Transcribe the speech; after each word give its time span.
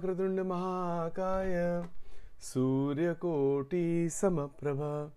वक्रतुण्डमहाकाय 0.00 1.84
सूर्यकोटिसमप्रभा 2.40 5.12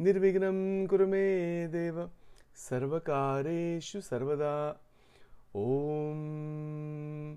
निर्विघ्नं 0.00 0.86
कुरु 0.86 1.06
मे 1.06 1.68
देव। 1.68 2.10
सर्वकारेषु 2.54 4.00
सर्वदा। 4.00 4.80
ॐ 5.56 7.36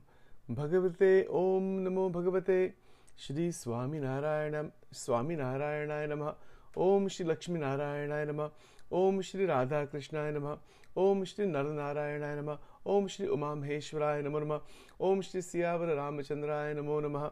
भगवते, 0.51 1.23
ॐ 1.23 1.61
नमो 1.61 2.09
भगवते। 2.09 2.73
श्री 3.17 3.51
स्वामिनारायण, 3.51 4.69
स्वामिनारायणाय 4.93 6.07
नमः। 6.07 6.33
ॐ 6.77 7.07
श्री 7.07 7.27
लक्ष्मीनारायणाय 7.27 8.25
नमः। 8.25 8.49
ॐ 8.93 9.21
श्री 9.21 9.45
राधाकृष्णाय 9.45 10.31
नमः। 10.31 10.57
ॐ 10.97 11.23
श्री 11.23 11.45
नरनारायणाय 11.45 12.41
नमः। 12.41 12.57
ॐ 12.87 13.07
श्री 13.07 13.27
उमामहेश्वराय 13.27 14.21
नमो 14.21 14.39
नमः। 14.39 14.59
ॐ 15.03 15.21
श्री 15.21 15.41
सियावर 15.41 15.87
रामचंद्राय 15.95 16.73
नमो 16.73 16.99
नमः। 16.99 17.25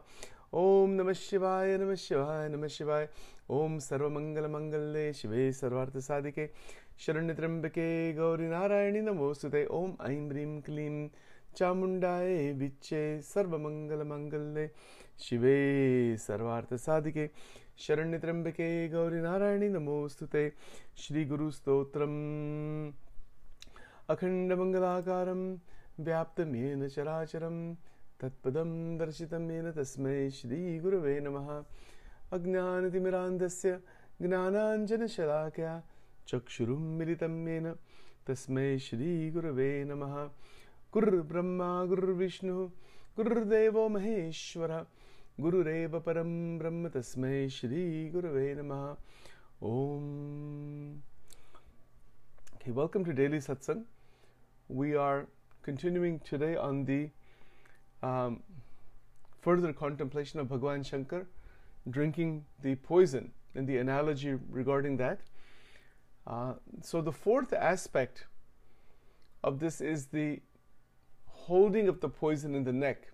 ॐ 0.54 0.90
नमः 0.96 1.12
शिवाय 1.12 1.76
नमः 1.78 1.94
शिवाय 1.94 2.48
नमः 2.48 2.68
शिवाय। 2.68 3.08
ॐ 3.50 3.78
सर्वमङ्गलमङ्गले 3.80 5.12
शिवे 5.12 5.50
सर्वार्थसाधिके। 5.52 6.46
शरण्यत्र्यम्बके 7.06 7.88
गौरीनारायणि 8.12 9.00
नमोऽस्तुते 9.00 9.64
ॐ 9.72 9.96
ऐं 10.10 10.28
ह्रीं 10.28 10.60
क्लीं 10.68 11.08
चामुण्डाय 11.56 12.52
विच्चे 12.52 13.02
सर्वमङ्गलमङ्गले 13.32 14.68
शिवे 15.18 15.56
सर्वार्थसाधिके। 16.28 17.28
शरण्यत्र्यम्बके 17.86 18.88
गौरीनारायणि 18.88 19.68
नमोऽस्तुते 19.68 20.48
श्रीगुरुस्तोत्रम् 20.98 22.18
अखण्डमङ्गलाकारं 24.08 25.40
व्याप्तं 26.04 26.54
येन 26.54 26.88
चराचरं 26.88 27.74
तत्पदं 28.20 28.70
दर्शितं 28.98 29.50
येन 29.50 29.66
तस्मै 29.72 30.30
श्रीगुरवे 30.30 31.20
नमः। 31.20 31.48
अज्ञानतिमिरान्धस्य 32.32 33.80
ज्ञानाञ्जनशलाकया 34.22 35.72
चक्षुरुं 36.28 36.78
मिलितं 36.98 37.34
येन 37.48 37.66
तस्मै 38.28 38.78
श्रीगुरवे 38.86 39.84
नमः। 39.84 40.16
गुरुर्ब्रह्मा 40.92 41.84
गुरुर्विष्णुः 41.84 42.64
गुरुर्देवो 43.16 43.88
महेश्वरः 43.88 44.84
गुरुरेव 45.40 46.00
परं 46.00 46.32
ब्रह्म 46.58 46.88
तस्मै 46.88 47.48
श्रीगुरवे 47.48 48.48
नमः। 48.54 48.96
ॐ 49.62 50.96
Okay, 52.58 52.76
welcome 52.76 53.04
to 53.06 53.14
Daily 53.20 53.40
Satsang. 53.40 53.84
We 54.68 54.94
are 54.96 55.26
continuing 55.62 56.20
today 56.20 56.54
on 56.54 56.84
the 56.84 57.08
um, 58.02 58.42
further 59.40 59.72
contemplation 59.72 60.40
of 60.40 60.50
Bhagwan 60.50 60.82
Shankar 60.82 61.26
drinking 61.88 62.44
the 62.60 62.74
poison 62.74 63.30
and 63.54 63.66
the 63.66 63.78
analogy 63.78 64.34
regarding 64.50 64.98
that. 64.98 65.20
Uh, 66.26 66.52
so, 66.82 67.00
the 67.00 67.12
fourth 67.12 67.54
aspect 67.54 68.26
of 69.42 69.58
this 69.58 69.80
is 69.80 70.06
the 70.06 70.40
holding 71.24 71.88
of 71.88 72.00
the 72.00 72.10
poison 72.10 72.54
in 72.54 72.64
the 72.64 72.72
neck. 72.72 73.12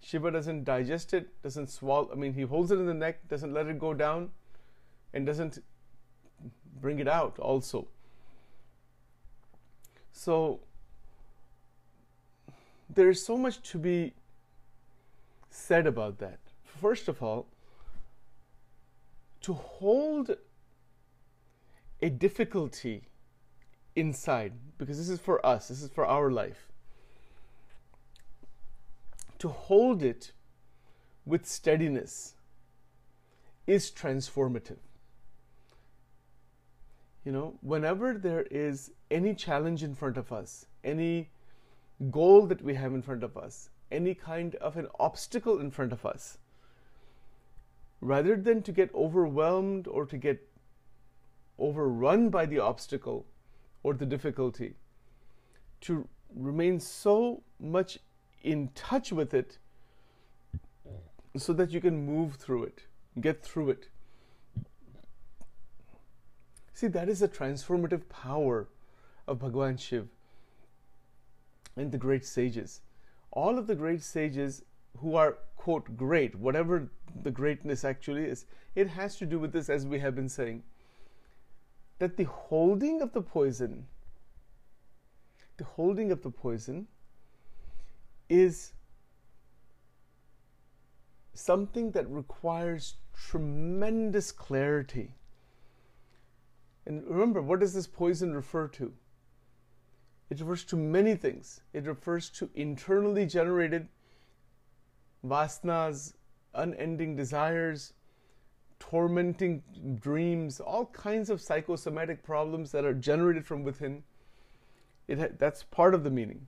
Shiva 0.00 0.30
doesn't 0.30 0.64
digest 0.64 1.12
it, 1.12 1.42
doesn't 1.42 1.68
swallow, 1.68 2.08
I 2.10 2.14
mean, 2.14 2.32
he 2.32 2.42
holds 2.42 2.70
it 2.70 2.78
in 2.78 2.86
the 2.86 2.94
neck, 2.94 3.28
doesn't 3.28 3.52
let 3.52 3.66
it 3.66 3.78
go 3.78 3.92
down, 3.92 4.30
and 5.12 5.26
doesn't 5.26 5.58
bring 6.80 6.98
it 7.00 7.08
out 7.08 7.38
also. 7.38 7.88
So, 10.10 10.60
there 12.88 13.10
is 13.10 13.24
so 13.24 13.36
much 13.36 13.62
to 13.70 13.78
be 13.78 14.14
said 15.50 15.86
about 15.86 16.18
that. 16.18 16.38
First 16.64 17.08
of 17.08 17.22
all, 17.22 17.46
to 19.40 19.52
hold 19.52 20.36
a 22.02 22.10
difficulty 22.10 23.04
inside, 23.94 24.52
because 24.78 24.98
this 24.98 25.08
is 25.08 25.20
for 25.20 25.44
us, 25.44 25.68
this 25.68 25.82
is 25.82 25.90
for 25.90 26.04
our 26.04 26.30
life, 26.30 26.68
to 29.38 29.48
hold 29.48 30.02
it 30.02 30.32
with 31.24 31.46
steadiness 31.46 32.34
is 33.66 33.90
transformative. 33.90 34.78
You 37.24 37.32
know, 37.32 37.58
whenever 37.60 38.14
there 38.14 38.42
is 38.50 38.92
any 39.10 39.34
challenge 39.34 39.82
in 39.82 39.94
front 39.94 40.16
of 40.16 40.32
us, 40.32 40.66
any 40.84 41.30
goal 42.10 42.46
that 42.46 42.62
we 42.62 42.74
have 42.74 42.92
in 42.92 43.02
front 43.02 43.22
of 43.22 43.36
us, 43.36 43.70
any 43.90 44.14
kind 44.14 44.54
of 44.56 44.76
an 44.76 44.88
obstacle 44.98 45.58
in 45.58 45.70
front 45.70 45.92
of 45.92 46.04
us, 46.04 46.38
rather 48.00 48.36
than 48.36 48.62
to 48.62 48.72
get 48.72 48.94
overwhelmed 48.94 49.86
or 49.86 50.04
to 50.06 50.16
get 50.16 50.48
overrun 51.58 52.28
by 52.28 52.44
the 52.44 52.58
obstacle 52.58 53.26
or 53.82 53.94
the 53.94 54.06
difficulty, 54.06 54.74
to 55.80 56.06
remain 56.34 56.78
so 56.78 57.42
much 57.58 57.98
in 58.42 58.68
touch 58.74 59.12
with 59.12 59.32
it 59.32 59.58
so 61.36 61.52
that 61.52 61.70
you 61.70 61.80
can 61.80 62.04
move 62.04 62.34
through 62.34 62.64
it, 62.64 62.82
get 63.20 63.42
through 63.42 63.70
it. 63.70 63.88
See, 66.72 66.88
that 66.88 67.08
is 67.08 67.20
the 67.20 67.28
transformative 67.28 68.08
power 68.08 68.68
of 69.26 69.38
Bhagwan 69.38 69.78
Shiv 69.78 70.08
and 71.76 71.92
the 71.92 71.98
great 71.98 72.24
sages. 72.24 72.80
All 73.30 73.58
of 73.58 73.66
the 73.66 73.74
great 73.74 74.02
sages 74.02 74.62
who 74.98 75.14
are, 75.14 75.38
quote, 75.56 75.96
great, 75.96 76.34
whatever 76.34 76.88
the 77.22 77.30
greatness 77.30 77.84
actually 77.84 78.24
is, 78.24 78.46
it 78.74 78.88
has 78.88 79.16
to 79.16 79.26
do 79.26 79.38
with 79.38 79.52
this, 79.52 79.68
as 79.68 79.86
we 79.86 79.98
have 79.98 80.14
been 80.14 80.28
saying, 80.28 80.62
that 81.98 82.16
the 82.16 82.24
holding 82.24 83.00
of 83.00 83.12
the 83.12 83.22
poison, 83.22 83.86
the 85.56 85.64
holding 85.64 86.10
of 86.10 86.22
the 86.22 86.30
poison 86.30 86.86
is 88.28 88.72
something 91.34 91.90
that 91.92 92.10
requires 92.10 92.94
tremendous 93.14 94.32
clarity. 94.32 95.14
And 96.86 97.04
remember, 97.06 97.42
what 97.42 97.60
does 97.60 97.74
this 97.74 97.86
poison 97.86 98.34
refer 98.34 98.68
to? 98.68 98.92
It 100.28 100.40
refers 100.40 100.64
to 100.64 100.76
many 100.76 101.14
things. 101.14 101.60
It 101.72 101.86
refers 101.86 102.30
to 102.30 102.50
internally 102.54 103.26
generated 103.26 103.88
vasanas, 105.24 106.14
unending 106.54 107.16
desires, 107.16 107.92
tormenting 108.78 109.62
dreams, 110.00 110.60
all 110.60 110.86
kinds 110.86 111.30
of 111.30 111.40
psychosomatic 111.40 112.22
problems 112.22 112.72
that 112.72 112.84
are 112.84 112.94
generated 112.94 113.46
from 113.46 113.62
within. 113.62 114.02
It 115.08 115.18
ha- 115.18 115.34
that's 115.38 115.62
part 115.62 115.94
of 115.94 116.02
the 116.02 116.10
meaning. 116.10 116.46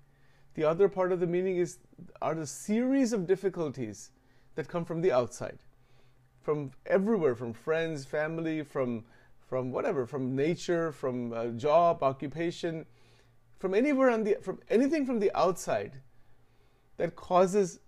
The 0.54 0.64
other 0.64 0.88
part 0.88 1.12
of 1.12 1.20
the 1.20 1.26
meaning 1.26 1.56
is 1.56 1.78
are 2.20 2.34
the 2.34 2.46
series 2.46 3.12
of 3.12 3.26
difficulties 3.26 4.10
that 4.56 4.66
come 4.66 4.84
from 4.84 5.00
the 5.00 5.12
outside, 5.12 5.58
from 6.40 6.72
everywhere, 6.84 7.36
from 7.36 7.52
friends, 7.52 8.04
family, 8.04 8.64
from 8.64 9.04
from 9.46 9.70
whatever, 9.70 10.04
from 10.04 10.36
nature, 10.36 10.92
from 10.92 11.32
uh, 11.32 11.46
job, 11.48 12.02
occupation, 12.02 12.84
from 13.58 13.74
anywhere 13.74 14.10
on 14.10 14.24
the 14.24 14.36
from 14.40 14.60
anything 14.68 15.04
from 15.06 15.18
the 15.18 15.36
outside 15.36 16.00
that 16.96 17.16
causes 17.16 17.80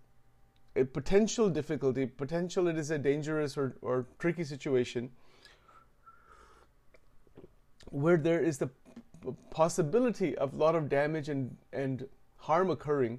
a 0.76 0.84
potential 0.84 1.50
difficulty, 1.50 2.06
potential 2.06 2.68
it 2.68 2.78
is 2.78 2.90
a 2.90 2.98
dangerous 2.98 3.56
or, 3.56 3.76
or 3.82 4.06
tricky 4.18 4.44
situation 4.44 5.10
where 7.90 8.16
there 8.16 8.40
is 8.40 8.58
the 8.58 8.70
possibility 9.50 10.36
of 10.38 10.54
a 10.54 10.56
lot 10.56 10.74
of 10.74 10.88
damage 10.88 11.28
and, 11.28 11.56
and 11.72 12.06
harm 12.36 12.70
occurring. 12.70 13.18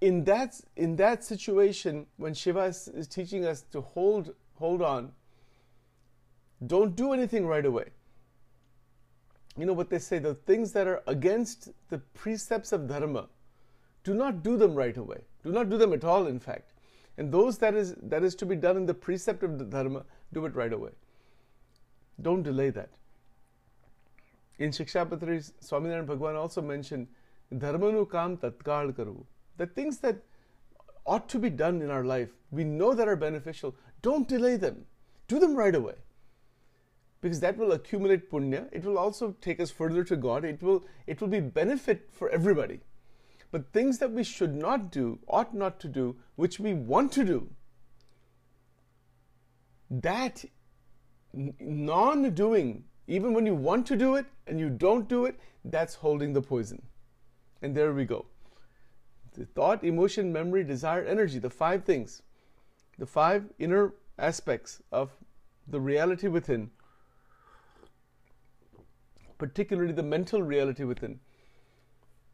In 0.00 0.24
that, 0.24 0.60
in 0.76 0.96
that 0.96 1.22
situation, 1.22 2.06
when 2.16 2.34
Shiva 2.34 2.64
is, 2.64 2.88
is 2.88 3.06
teaching 3.06 3.44
us 3.44 3.62
to 3.70 3.80
hold, 3.80 4.34
hold 4.54 4.82
on, 4.82 5.12
don't 6.66 6.96
do 6.96 7.12
anything 7.12 7.46
right 7.46 7.64
away. 7.64 7.90
You 9.56 9.66
know 9.66 9.72
what 9.72 9.90
they 9.90 9.98
say, 9.98 10.18
the 10.18 10.34
things 10.34 10.72
that 10.72 10.86
are 10.86 11.02
against 11.06 11.68
the 11.90 11.98
precepts 11.98 12.72
of 12.72 12.88
Dharma, 12.88 13.28
do 14.04 14.14
not 14.14 14.42
do 14.42 14.56
them 14.56 14.74
right 14.74 14.96
away. 14.96 15.18
Do 15.44 15.52
not 15.52 15.68
do 15.68 15.76
them 15.76 15.92
at 15.92 16.04
all, 16.04 16.26
in 16.26 16.40
fact. 16.40 16.72
And 17.18 17.30
those 17.30 17.58
that 17.58 17.74
is 17.74 17.94
that 18.02 18.22
is 18.22 18.34
to 18.36 18.46
be 18.46 18.56
done 18.56 18.76
in 18.76 18.86
the 18.86 18.94
precept 18.94 19.42
of 19.42 19.58
the 19.58 19.64
Dharma, 19.64 20.04
do 20.32 20.46
it 20.46 20.54
right 20.54 20.72
away. 20.72 20.90
Don't 22.20 22.42
delay 22.42 22.70
that. 22.70 22.88
In 24.58 24.70
Shikshapatri, 24.70 25.52
Swaminarayan 25.62 26.06
Bhagwan 26.06 26.36
also 26.36 26.62
mentioned, 26.62 27.08
Dharmanu 27.52 28.10
kam 28.10 28.36
tatkal 28.38 28.92
karu. 28.92 29.24
The 29.58 29.66
things 29.66 29.98
that 29.98 30.16
ought 31.04 31.28
to 31.28 31.38
be 31.38 31.50
done 31.50 31.82
in 31.82 31.90
our 31.90 32.04
life, 32.04 32.30
we 32.50 32.64
know 32.64 32.94
that 32.94 33.08
are 33.08 33.16
beneficial, 33.16 33.74
don't 34.00 34.28
delay 34.28 34.56
them. 34.56 34.86
Do 35.28 35.38
them 35.38 35.54
right 35.54 35.74
away. 35.74 35.94
Because 37.22 37.40
that 37.40 37.56
will 37.56 37.72
accumulate 37.72 38.30
punya. 38.30 38.68
It 38.72 38.84
will 38.84 38.98
also 38.98 39.34
take 39.40 39.60
us 39.60 39.70
further 39.70 40.04
to 40.04 40.16
God. 40.16 40.44
It 40.44 40.62
will 40.62 40.84
it 41.06 41.20
will 41.20 41.28
be 41.28 41.40
benefit 41.40 42.08
for 42.12 42.28
everybody. 42.28 42.80
But 43.52 43.72
things 43.72 43.98
that 43.98 44.12
we 44.12 44.24
should 44.24 44.54
not 44.54 44.90
do, 44.90 45.18
ought 45.28 45.54
not 45.54 45.78
to 45.80 45.88
do, 45.88 46.16
which 46.36 46.58
we 46.58 46.74
want 46.74 47.12
to 47.12 47.24
do, 47.24 47.50
that 49.90 50.44
non 51.32 52.30
doing, 52.34 52.84
even 53.06 53.34
when 53.34 53.46
you 53.46 53.54
want 53.54 53.86
to 53.86 53.96
do 53.96 54.16
it 54.16 54.26
and 54.46 54.58
you 54.58 54.70
don't 54.70 55.08
do 55.08 55.26
it, 55.26 55.38
that's 55.64 55.94
holding 55.96 56.32
the 56.32 56.42
poison. 56.42 56.82
And 57.60 57.76
there 57.76 57.92
we 57.92 58.04
go. 58.04 58.26
The 59.34 59.44
thought, 59.44 59.84
emotion, 59.84 60.32
memory, 60.32 60.64
desire, 60.64 61.04
energy, 61.04 61.38
the 61.38 61.50
five 61.50 61.84
things, 61.84 62.22
the 62.98 63.06
five 63.06 63.44
inner 63.58 63.94
aspects 64.18 64.82
of 64.90 65.10
the 65.66 65.80
reality 65.80 66.28
within, 66.28 66.70
particularly 69.42 69.92
the 69.92 70.04
mental 70.04 70.40
reality 70.40 70.84
within. 70.84 71.18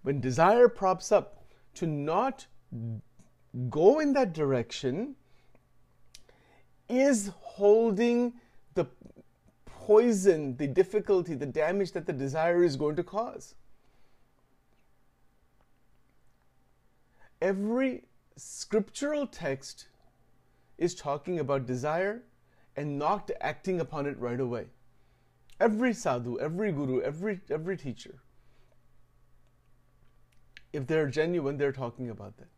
When 0.03 0.21
desire 0.21 0.69
props 0.69 1.11
up 1.11 1.43
to 1.77 1.87
not 1.87 2.47
go 3.71 3.99
in 3.99 4.13
that 4.13 4.35
direction, 4.35 5.15
is 6.87 7.31
holding 7.41 8.35
the 8.75 8.87
poison, 9.65 10.55
the 10.59 10.67
difficulty, 10.67 11.33
the 11.33 11.47
damage 11.47 11.93
that 11.93 12.05
the 12.05 12.13
desire 12.13 12.63
is 12.63 12.77
going 12.77 12.97
to 12.97 13.03
cause. 13.03 13.55
Every 17.41 18.05
scriptural 18.37 19.27
text 19.27 19.89
is 20.77 20.95
talking 20.95 21.39
about 21.39 21.65
desire 21.65 22.25
and 22.77 22.99
not 22.99 23.31
acting 23.41 23.81
upon 23.81 24.05
it 24.05 24.19
right 24.19 24.41
away. 24.41 24.67
Every 25.61 25.93
sadhu, 25.93 26.39
every 26.39 26.73
guru, 26.73 27.01
every 27.01 27.41
every 27.51 27.77
teacher. 27.77 28.21
If 30.73 30.87
they're 30.87 31.09
genuine, 31.09 31.57
they're 31.57 31.73
talking 31.73 32.11
about 32.11 32.37
that. 32.37 32.49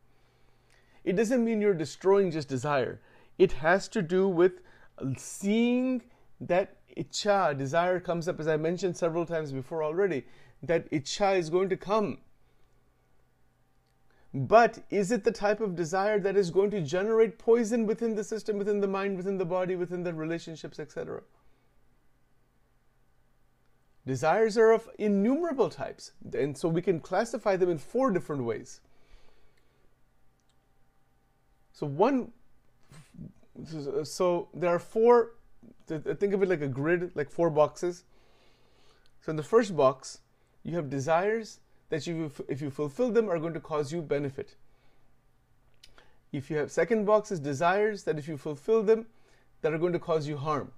It 1.05 1.17
doesn't 1.17 1.45
mean 1.45 1.61
you're 1.61 1.75
destroying 1.75 2.31
just 2.31 2.49
desire. 2.49 3.01
It 3.39 3.53
has 3.53 3.89
to 3.89 4.03
do 4.03 4.29
with 4.29 4.61
seeing 5.17 6.03
that 6.41 6.77
icha, 6.97 7.57
desire 7.57 8.01
comes 8.01 8.29
up, 8.29 8.41
as 8.41 8.49
I 8.49 8.57
mentioned 8.57 8.97
several 8.97 9.25
times 9.25 9.53
before 9.53 9.83
already, 9.83 10.27
that 10.63 10.91
icha 10.91 11.39
is 11.39 11.49
going 11.49 11.69
to 11.71 11.77
come. 11.77 12.19
But 14.33 14.81
is 14.91 15.11
it 15.11 15.25
the 15.25 15.33
type 15.33 15.61
of 15.61 15.75
desire 15.75 16.21
that 16.21 16.37
is 16.37 16.51
going 16.51 16.71
to 16.73 16.81
generate 16.81 17.39
poison 17.39 17.87
within 17.87 18.15
the 18.15 18.23
system, 18.23 18.59
within 18.59 18.81
the 18.81 18.87
mind, 18.87 19.17
within 19.17 19.39
the 19.39 19.45
body, 19.45 19.75
within 19.75 20.03
the 20.03 20.15
relationships, 20.15 20.79
etc.? 20.79 21.23
Desires 24.07 24.57
are 24.57 24.73
of 24.73 24.89
innumerable 24.99 25.69
types, 25.69 26.13
and 26.33 26.57
so 26.57 26.69
we 26.69 26.81
can 26.81 27.01
classify 27.01 27.57
them 27.57 27.69
in 27.69 27.79
four 27.79 28.11
different 28.11 28.45
ways. 28.45 28.81
So, 31.73 31.87
one 31.87 32.33
so 34.05 34.49
there 34.55 34.71
are 34.71 34.79
four 34.79 35.33
think 35.87 36.33
of 36.33 36.43
it 36.43 36.49
like 36.49 36.63
a 36.63 36.69
grid 36.69 37.11
like 37.15 37.31
four 37.31 37.51
boxes. 37.51 38.05
So 39.21 39.31
in 39.31 39.37
the 39.37 39.43
first 39.43 39.77
box 39.77 40.21
you 40.63 40.77
have 40.77 40.89
desires 40.89 41.61
that 41.91 42.07
you 42.07 42.31
if 42.49 42.63
you 42.63 42.71
fulfill 42.71 43.11
them 43.11 43.29
are 43.29 43.39
going 43.39 43.55
to 43.55 43.61
cause 43.61 43.93
you 43.93 44.03
benefit. 44.03 44.57
If 46.33 46.51
you 46.51 46.57
have 46.59 46.71
second 46.71 47.05
box 47.07 47.33
is 47.33 47.41
desires 47.41 48.05
that 48.05 48.19
if 48.19 48.29
you 48.29 48.37
fulfill 48.37 48.83
them 48.83 49.07
that 49.63 49.75
are 49.75 49.79
going 49.79 49.93
to 49.93 49.99
cause 49.99 50.29
you 50.29 50.37
harm 50.37 50.73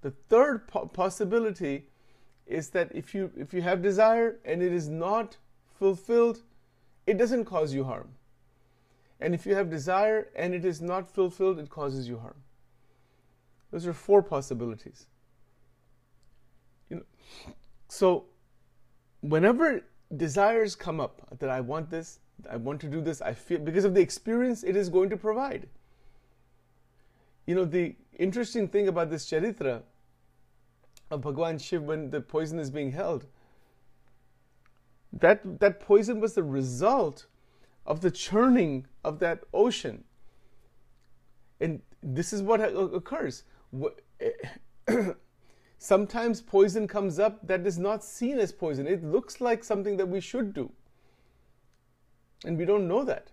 the 0.00 0.10
third 0.28 0.66
po- 0.68 0.86
possibility 0.86 1.86
is 2.46 2.70
that 2.70 2.90
if 2.94 3.14
you 3.14 3.30
if 3.36 3.52
you 3.52 3.62
have 3.62 3.82
desire 3.82 4.38
and 4.44 4.62
it 4.62 4.72
is 4.72 4.88
not 4.88 5.36
fulfilled 5.78 6.42
it 7.06 7.18
doesn't 7.18 7.44
cause 7.44 7.74
you 7.74 7.84
harm 7.84 8.08
and 9.20 9.34
if 9.34 9.46
you 9.46 9.54
have 9.54 9.70
desire 9.70 10.28
and 10.36 10.54
it 10.54 10.64
is 10.64 10.80
not 10.80 11.10
fulfilled, 11.10 11.58
it 11.58 11.68
causes 11.68 12.08
you 12.08 12.18
harm. 12.18 12.36
Those 13.70 13.86
are 13.86 13.92
four 13.92 14.22
possibilities. 14.22 15.06
You 16.88 16.96
know, 16.96 17.02
so 17.88 18.26
whenever 19.20 19.82
desires 20.16 20.74
come 20.74 21.00
up 21.00 21.38
that 21.38 21.50
I 21.50 21.60
want 21.60 21.90
this, 21.90 22.20
I 22.48 22.56
want 22.56 22.80
to 22.82 22.88
do 22.88 23.00
this, 23.00 23.20
I 23.20 23.34
feel 23.34 23.58
because 23.58 23.84
of 23.84 23.94
the 23.94 24.00
experience 24.00 24.62
it 24.62 24.76
is 24.76 24.88
going 24.88 25.10
to 25.10 25.16
provide. 25.16 25.68
You 27.46 27.56
know, 27.56 27.64
the 27.64 27.96
interesting 28.18 28.68
thing 28.68 28.88
about 28.88 29.10
this 29.10 29.28
charitra 29.28 29.82
of 31.10 31.22
Bhagwan 31.22 31.58
Shiv 31.58 31.82
when 31.82 32.10
the 32.10 32.20
poison 32.20 32.58
is 32.58 32.70
being 32.70 32.92
held, 32.92 33.26
that 35.12 35.60
that 35.60 35.80
poison 35.80 36.20
was 36.20 36.34
the 36.34 36.42
result 36.42 37.26
of 37.86 38.00
the 38.00 38.10
churning 38.10 38.86
of 39.02 39.18
that 39.20 39.40
ocean. 39.54 40.04
And 41.60 41.80
this 42.02 42.32
is 42.32 42.42
what 42.42 42.60
occurs. 42.60 43.44
Sometimes 45.78 46.40
poison 46.40 46.86
comes 46.86 47.18
up 47.18 47.46
that 47.46 47.66
is 47.66 47.78
not 47.78 48.04
seen 48.04 48.38
as 48.38 48.52
poison. 48.52 48.86
It 48.86 49.02
looks 49.02 49.40
like 49.40 49.64
something 49.64 49.96
that 49.96 50.08
we 50.08 50.20
should 50.20 50.52
do. 50.52 50.70
And 52.44 52.58
we 52.58 52.64
don't 52.64 52.86
know 52.86 53.04
that. 53.04 53.30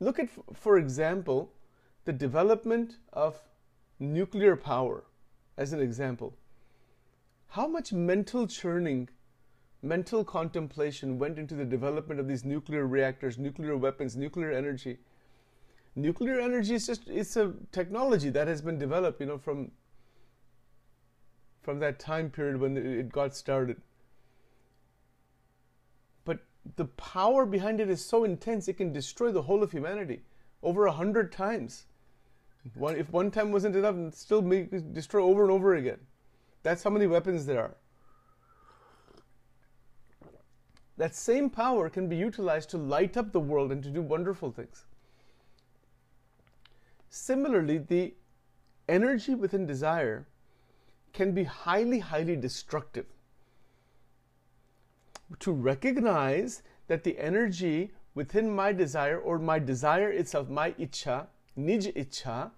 Look 0.00 0.18
at, 0.18 0.28
for 0.54 0.78
example, 0.78 1.52
the 2.04 2.12
development 2.12 2.96
of 3.12 3.40
nuclear 4.00 4.56
power 4.56 5.04
as 5.56 5.72
an 5.72 5.80
example. 5.80 6.34
How 7.48 7.66
much 7.66 7.92
mental 7.92 8.46
churning 8.46 9.08
mental 9.82 10.24
contemplation 10.24 11.18
went 11.18 11.38
into 11.38 11.54
the 11.54 11.64
development 11.64 12.20
of 12.20 12.28
these 12.28 12.44
nuclear 12.44 12.86
reactors, 12.86 13.36
nuclear 13.36 13.76
weapons, 13.76 14.16
nuclear 14.16 14.52
energy. 14.52 14.98
Nuclear 15.94 16.40
energy 16.40 16.74
is 16.74 16.86
just 16.86 17.08
it's 17.08 17.36
a 17.36 17.52
technology 17.72 18.30
that 18.30 18.48
has 18.48 18.62
been 18.62 18.78
developed, 18.78 19.20
you 19.20 19.26
know, 19.26 19.38
from 19.38 19.72
from 21.62 21.80
that 21.80 21.98
time 21.98 22.30
period 22.30 22.60
when 22.60 22.76
it 22.76 23.12
got 23.12 23.36
started. 23.36 23.82
But 26.24 26.40
the 26.76 26.86
power 26.86 27.44
behind 27.44 27.80
it 27.80 27.90
is 27.90 28.04
so 28.04 28.24
intense 28.24 28.68
it 28.68 28.78
can 28.78 28.92
destroy 28.92 29.32
the 29.32 29.42
whole 29.42 29.62
of 29.62 29.72
humanity 29.72 30.22
over 30.62 30.86
a 30.86 30.92
hundred 30.92 31.30
times. 31.30 31.86
One, 32.74 32.96
if 32.96 33.10
one 33.10 33.30
time 33.30 33.52
wasn't 33.52 33.76
enough, 33.76 34.14
still 34.14 34.42
make, 34.42 34.70
destroy 34.92 35.22
over 35.22 35.42
and 35.42 35.50
over 35.50 35.74
again. 35.74 35.98
That's 36.62 36.82
how 36.82 36.90
many 36.90 37.06
weapons 37.06 37.44
there 37.46 37.60
are. 37.60 37.76
that 41.02 41.16
same 41.16 41.50
power 41.50 41.90
can 41.90 42.08
be 42.08 42.16
utilized 42.16 42.70
to 42.70 42.78
light 42.78 43.16
up 43.16 43.32
the 43.32 43.40
world 43.40 43.72
and 43.72 43.82
to 43.82 43.90
do 43.90 44.00
wonderful 44.00 44.52
things. 44.52 44.84
Similarly, 47.10 47.78
the 47.78 48.14
energy 48.88 49.34
within 49.34 49.66
desire 49.66 50.26
can 51.12 51.32
be 51.32 51.44
highly, 51.44 51.98
highly 51.98 52.36
destructive. 52.36 53.06
To 55.40 55.52
recognize 55.52 56.62
that 56.86 57.04
the 57.04 57.18
energy 57.18 57.90
within 58.14 58.54
my 58.54 58.72
desire 58.72 59.18
or 59.18 59.40
my 59.40 59.58
desire 59.58 60.10
itself, 60.10 60.48
my 60.48 60.70
icha, 60.72 61.26
nij 61.58 61.92
icha, 61.94 62.50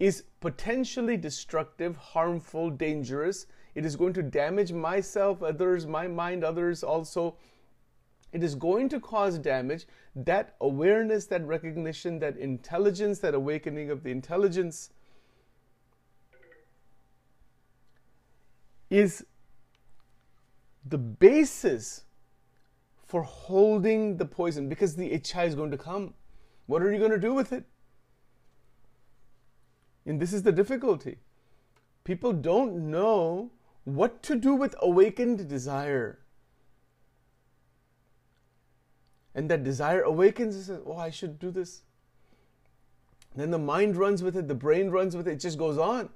is 0.00 0.24
potentially 0.40 1.16
destructive, 1.16 1.96
harmful, 1.96 2.70
dangerous. 2.70 3.46
It 3.76 3.86
is 3.86 3.94
going 3.94 4.14
to 4.14 4.22
damage 4.22 4.72
myself, 4.72 5.42
others, 5.42 5.86
my 5.86 6.08
mind, 6.08 6.42
others 6.42 6.82
also 6.82 7.36
it 8.32 8.42
is 8.42 8.54
going 8.54 8.88
to 8.90 9.00
cause 9.00 9.38
damage. 9.38 9.86
That 10.14 10.54
awareness, 10.60 11.26
that 11.26 11.44
recognition, 11.46 12.18
that 12.20 12.36
intelligence, 12.36 13.18
that 13.20 13.34
awakening 13.34 13.90
of 13.90 14.02
the 14.02 14.10
intelligence 14.10 14.90
is 18.88 19.24
the 20.84 20.98
basis 20.98 22.04
for 23.06 23.22
holding 23.22 24.16
the 24.16 24.24
poison 24.24 24.68
because 24.68 24.94
the 24.96 25.10
icha 25.10 25.46
is 25.46 25.54
going 25.54 25.70
to 25.72 25.78
come. 25.78 26.14
What 26.66 26.82
are 26.82 26.92
you 26.92 26.98
going 26.98 27.10
to 27.10 27.18
do 27.18 27.34
with 27.34 27.52
it? 27.52 27.64
And 30.10 30.20
this 30.20 30.34
is 30.34 30.42
the 30.42 30.52
difficulty. 30.52 31.16
People 32.04 32.32
don't 32.32 32.90
know 32.90 33.50
what 33.84 34.22
to 34.24 34.36
do 34.36 34.54
with 34.54 34.74
awakened 34.82 35.48
desire. 35.48 36.18
and 39.34 39.50
that 39.50 39.62
desire 39.62 40.02
awakens 40.02 40.54
and 40.56 40.64
says, 40.64 40.80
Oh, 40.84 40.96
I 40.96 41.10
should 41.10 41.38
do 41.38 41.50
this. 41.50 41.82
Then 43.36 43.50
the 43.50 43.58
mind 43.58 43.96
runs 43.96 44.22
with 44.22 44.36
it, 44.36 44.48
the 44.48 44.54
brain 44.54 44.90
runs 44.90 45.16
with 45.16 45.28
it, 45.28 45.32
it 45.32 45.40
just 45.40 45.58
goes 45.58 45.78
on 45.78 46.08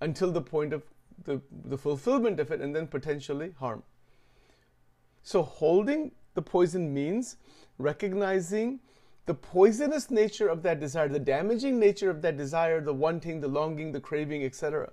until 0.00 0.32
the 0.32 0.40
point 0.40 0.72
of 0.72 0.82
the, 1.24 1.40
the 1.64 1.76
fulfillment 1.76 2.40
of 2.40 2.50
it 2.50 2.60
and 2.60 2.74
then 2.74 2.86
potentially 2.86 3.54
harm. 3.58 3.82
So, 5.22 5.42
holding 5.42 6.12
the 6.34 6.42
poison 6.42 6.94
means 6.94 7.36
recognizing 7.78 8.80
the 9.26 9.34
poisonous 9.34 10.10
nature 10.10 10.48
of 10.48 10.62
that 10.62 10.80
desire, 10.80 11.08
the 11.08 11.18
damaging 11.18 11.78
nature 11.78 12.10
of 12.10 12.22
that 12.22 12.36
desire, 12.36 12.80
the 12.80 12.94
wanting, 12.94 13.40
the 13.40 13.48
longing, 13.48 13.92
the 13.92 14.00
craving, 14.00 14.44
etc. 14.44 14.90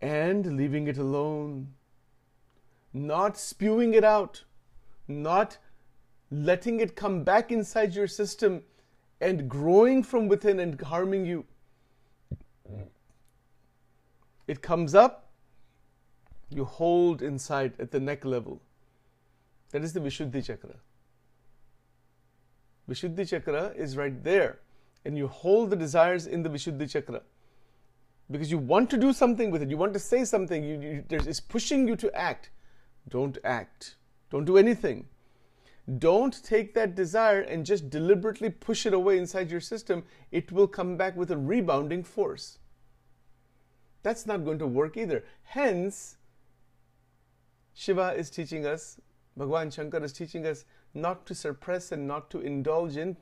And 0.00 0.56
leaving 0.56 0.88
it 0.88 0.98
alone 0.98 1.68
not 2.96 3.36
spewing 3.36 3.94
it 3.94 4.04
out, 4.04 4.44
not 5.06 5.58
letting 6.30 6.80
it 6.80 6.96
come 6.96 7.22
back 7.22 7.52
inside 7.52 7.94
your 7.94 8.08
system 8.08 8.62
and 9.20 9.48
growing 9.48 10.02
from 10.02 10.28
within 10.28 10.58
and 10.58 10.80
harming 10.80 11.24
you. 11.26 11.44
It 14.46 14.62
comes 14.62 14.94
up, 14.94 15.28
you 16.50 16.64
hold 16.64 17.22
inside 17.22 17.74
at 17.78 17.90
the 17.90 18.00
neck 18.00 18.24
level. 18.24 18.62
That 19.70 19.82
is 19.82 19.92
the 19.92 20.00
Vishuddhi 20.00 20.44
Chakra. 20.44 20.76
Vishuddhi 22.88 23.28
Chakra 23.28 23.72
is 23.76 23.96
right 23.96 24.22
there, 24.22 24.60
and 25.04 25.16
you 25.16 25.26
hold 25.26 25.70
the 25.70 25.76
desires 25.76 26.26
in 26.26 26.42
the 26.42 26.48
Vishuddhi 26.48 26.90
Chakra 26.90 27.22
because 28.30 28.50
you 28.50 28.58
want 28.58 28.90
to 28.90 28.96
do 28.96 29.12
something 29.12 29.50
with 29.50 29.62
it. 29.62 29.70
You 29.70 29.76
want 29.76 29.92
to 29.94 29.98
say 29.98 30.24
something. 30.24 30.62
You, 30.64 30.80
you, 30.80 31.04
it's 31.10 31.40
pushing 31.40 31.86
you 31.86 31.96
to 31.96 32.12
act. 32.14 32.50
Don't 33.08 33.38
act. 33.44 33.96
Don't 34.30 34.44
do 34.44 34.58
anything. 34.58 35.06
Don't 35.98 36.42
take 36.42 36.74
that 36.74 36.96
desire 36.96 37.40
and 37.40 37.64
just 37.64 37.88
deliberately 37.90 38.50
push 38.50 38.86
it 38.86 38.92
away 38.92 39.18
inside 39.18 39.50
your 39.50 39.60
system. 39.60 40.02
It 40.32 40.50
will 40.50 40.66
come 40.66 40.96
back 40.96 41.16
with 41.16 41.30
a 41.30 41.36
rebounding 41.36 42.02
force. 42.02 42.58
That's 44.02 44.26
not 44.26 44.44
going 44.44 44.58
to 44.58 44.66
work 44.66 44.96
either. 44.96 45.24
Hence, 45.44 46.16
Shiva 47.74 48.14
is 48.16 48.30
teaching 48.30 48.66
us, 48.66 49.00
Bhagwan 49.36 49.70
Shankar 49.70 50.02
is 50.02 50.12
teaching 50.12 50.46
us 50.46 50.64
not 50.96 51.26
to 51.26 51.34
suppress 51.34 51.92
and 51.92 52.06
not 52.06 52.30
to 52.30 52.40
indulge 52.40 52.96
in, 52.96 53.16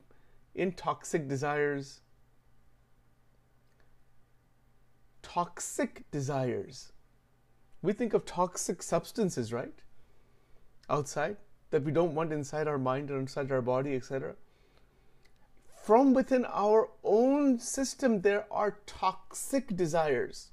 in 0.55 0.71
toxic 0.71 1.27
desires. 1.27 1.99
Toxic 5.21 6.09
desires. 6.09 6.93
We 7.81 7.93
think 7.93 8.13
of 8.13 8.25
toxic 8.25 8.81
substances, 8.81 9.51
right? 9.53 9.73
Outside 10.89 11.37
that 11.71 11.83
we 11.83 11.91
don't 11.91 12.15
want 12.15 12.31
inside 12.31 12.67
our 12.67 12.77
mind 12.77 13.11
or 13.11 13.19
inside 13.19 13.51
our 13.51 13.61
body, 13.61 13.95
etc. 13.95 14.35
From 15.83 16.13
within 16.13 16.45
our 16.45 16.89
own 17.03 17.59
system, 17.59 18.21
there 18.21 18.45
are 18.49 18.79
toxic 18.85 19.75
desires 19.75 20.49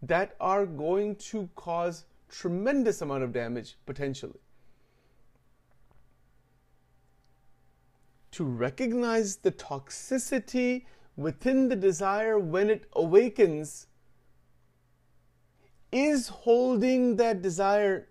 that 0.00 0.36
are 0.40 0.64
going 0.64 1.16
to 1.16 1.48
cause 1.56 2.04
tremendous 2.30 3.02
amount 3.02 3.24
of 3.24 3.32
damage 3.32 3.76
potentially. 3.84 4.38
To 8.32 8.44
recognize 8.44 9.36
the 9.36 9.52
toxicity 9.52 10.84
within 11.16 11.68
the 11.68 11.76
desire 11.76 12.38
when 12.38 12.70
it 12.70 12.84
awakens 12.92 13.86
is 15.90 16.28
holding 16.28 17.16
that 17.16 17.42
desire 17.42 18.08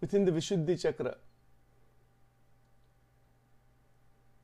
within 0.00 0.24
the 0.24 0.32
Vishuddhi 0.32 0.80
Chakra. 0.80 1.16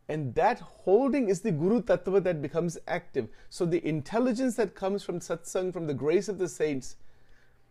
And 0.08 0.34
that 0.34 0.60
holding 0.60 1.28
is 1.28 1.40
the 1.40 1.52
Guru 1.52 1.82
Tattva 1.82 2.22
that 2.24 2.42
becomes 2.42 2.78
active. 2.88 3.28
So 3.48 3.64
the 3.64 3.86
intelligence 3.86 4.56
that 4.56 4.74
comes 4.74 5.04
from 5.04 5.20
satsang, 5.20 5.72
from 5.72 5.86
the 5.86 5.94
grace 5.94 6.28
of 6.28 6.38
the 6.38 6.48
saints, 6.48 6.96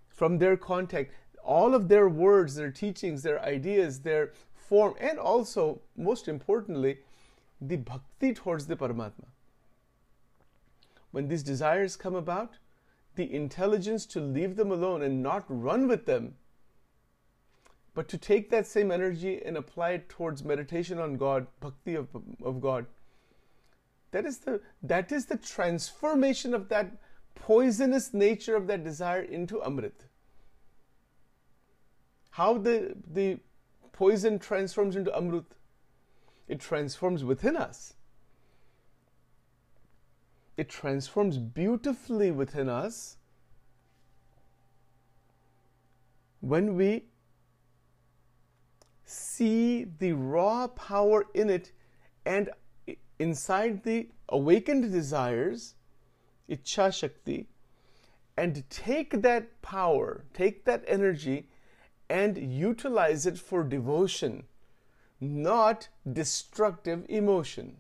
from 0.08 0.38
their 0.38 0.56
contact, 0.56 1.12
all 1.44 1.74
of 1.74 1.88
their 1.88 2.08
words, 2.08 2.56
their 2.56 2.72
teachings, 2.72 3.24
their 3.24 3.42
ideas, 3.44 4.00
their 4.02 4.32
form, 4.70 4.94
and 5.00 5.20
also, 5.20 5.82
most 5.98 6.28
importantly, 6.28 7.00
the 7.60 7.78
bhakti 7.78 8.34
towards 8.34 8.68
the 8.68 8.76
Paramatma. 8.76 9.26
When 11.12 11.28
these 11.28 11.44
desires 11.44 11.96
come 11.96 12.16
about, 12.16 12.60
the 13.16 13.34
intelligence 13.34 14.06
to 14.06 14.22
leave 14.22 14.56
them 14.56 14.72
alone 14.72 15.02
and 15.02 15.24
not 15.24 15.44
run 15.50 15.88
with 15.88 16.06
them 16.06 16.36
but 18.00 18.08
to 18.08 18.18
take 18.18 18.50
that 18.50 18.66
same 18.66 18.92
energy 18.92 19.42
and 19.44 19.58
apply 19.58 19.90
it 19.92 20.08
towards 20.08 20.42
meditation 20.42 21.00
on 21.00 21.18
God, 21.18 21.48
bhakti 21.60 21.96
of, 21.96 22.08
of 22.42 22.62
God, 22.62 22.86
that 24.12 24.26
is 24.26 24.38
the 24.38 24.62
that 24.82 25.12
is 25.12 25.26
the 25.26 25.36
transformation 25.36 26.54
of 26.54 26.70
that 26.70 26.92
poisonous 27.36 28.14
nature 28.14 28.56
of 28.56 28.68
that 28.68 28.86
desire 28.86 29.22
into 29.22 29.60
amrit. 29.60 30.08
How 32.30 32.58
the 32.58 32.96
the 33.06 33.40
poison 34.00 34.40
transforms 34.40 34.96
into 34.96 35.12
Amrut. 35.12 35.44
It 36.48 36.62
transforms 36.62 37.26
within 37.26 37.58
us. 37.58 37.96
It 40.56 40.70
transforms 40.70 41.38
beautifully 41.38 42.32
within 42.32 42.70
us 42.70 43.18
when 46.40 46.78
we 46.78 47.04
see 49.04 49.84
the 49.84 50.14
raw 50.14 50.68
power 50.68 51.26
in 51.34 51.50
it 51.50 51.74
and 52.26 52.50
inside 53.20 53.84
the 53.84 54.08
awakened 54.30 54.90
desires, 54.94 55.76
Ichha 56.50 56.94
Shakti, 56.94 57.50
and 58.38 58.64
take 58.70 59.22
that 59.24 59.62
power, 59.62 60.24
take 60.34 60.64
that 60.64 60.86
energy, 60.88 61.50
and 62.10 62.38
utilize 62.38 63.26
it 63.26 63.38
for 63.38 63.64
devotion, 63.64 64.44
not 65.20 65.88
destructive 66.12 67.06
emotion. 67.10 67.78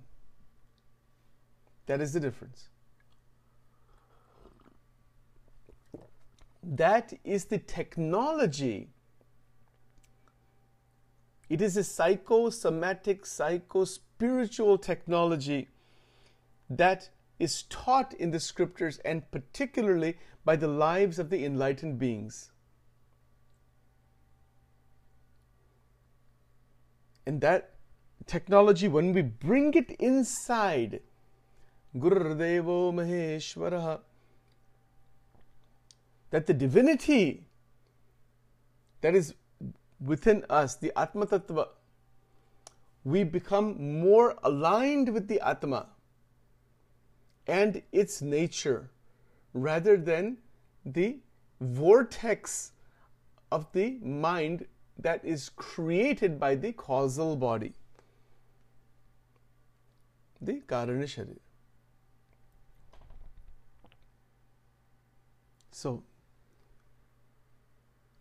That 1.87 2.01
is 2.01 2.13
the 2.13 2.19
difference. 2.19 2.69
That 6.61 7.13
is 7.23 7.45
the 7.45 7.57
technology 7.57 8.89
it 11.49 11.61
is 11.61 11.75
a 11.75 11.83
psychosomatic, 11.83 13.25
psycho-spiritual 13.25 14.77
technology 14.77 15.67
that 16.69 17.09
is 17.39 17.63
taught 17.63 18.13
in 18.13 18.29
the 18.29 18.39
scriptures 18.39 18.99
and 18.99 19.29
particularly 19.31 20.17
by 20.45 20.55
the 20.55 20.67
lives 20.67 21.17
of 21.17 21.31
the 21.31 21.43
enlightened 21.43 21.97
beings. 21.97 22.51
And 27.25 27.41
that 27.41 27.73
technology, 28.25 28.87
when 28.87 29.13
we 29.13 29.21
bring 29.21 29.73
it 29.73 29.91
inside, 29.99 31.01
Gurudevo 31.97 32.93
Maheshwaraha, 32.93 33.99
that 36.31 36.45
the 36.45 36.53
divinity 36.53 37.45
that 39.01 39.15
is 39.15 39.33
within 39.99 40.45
us, 40.49 40.75
the 40.75 40.91
Atma 40.97 41.25
Tattva, 41.25 41.67
we 43.03 43.23
become 43.23 43.99
more 43.99 44.35
aligned 44.43 45.09
with 45.09 45.27
the 45.27 45.39
Atma 45.41 45.87
and 47.47 47.81
its 47.91 48.21
nature 48.21 48.91
rather 49.53 49.97
than 49.97 50.37
the 50.85 51.17
vortex 51.59 52.71
of 53.51 53.71
the 53.71 53.97
mind 54.03 54.65
that 55.01 55.23
is 55.23 55.49
created 55.55 56.39
by 56.39 56.55
the 56.55 56.73
causal 56.73 57.35
body, 57.35 57.73
the 60.41 60.61
Karana. 60.67 61.37
So, 65.71 66.03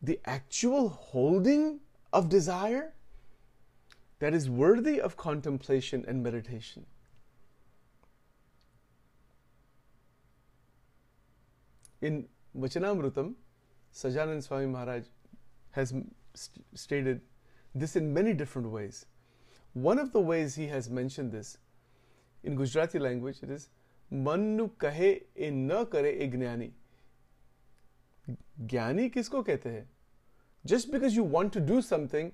the 0.00 0.20
actual 0.24 0.88
holding 0.88 1.80
of 2.12 2.28
desire 2.28 2.92
that 4.20 4.32
is 4.32 4.48
worthy 4.48 5.00
of 5.00 5.16
contemplation 5.16 6.04
and 6.06 6.22
meditation. 6.22 6.86
In 12.00 12.28
Vachanamrutam, 12.56 13.34
Sahajanand 13.92 14.44
Swami 14.44 14.66
Maharaj 14.66 15.04
has 15.72 15.92
st- 16.37 16.65
stated 16.73 17.21
this 17.73 17.95
in 17.95 18.13
many 18.13 18.33
different 18.33 18.69
ways. 18.69 19.05
One 19.73 19.99
of 19.99 20.11
the 20.11 20.21
ways 20.21 20.55
he 20.55 20.67
has 20.67 20.89
mentioned 20.89 21.31
this 21.31 21.57
in 22.43 22.55
Gujarati 22.55 22.99
language 22.99 23.39
it 23.41 23.49
is 23.49 23.69
Mannu 24.11 24.69
kahe 24.77 25.21
e 25.35 25.49
na 25.49 25.85
kare 25.85 26.11
e 26.11 26.27
gnani. 26.27 26.71
ज्ञानी 28.61 29.09
किसको 29.09 29.41
कहते 29.45 29.69
हैं 29.69 29.85
just 30.65 30.91
because 30.91 31.15
you 31.15 31.23
want 31.23 31.51
to 31.53 31.59
do 31.59 31.81
something 31.81 32.31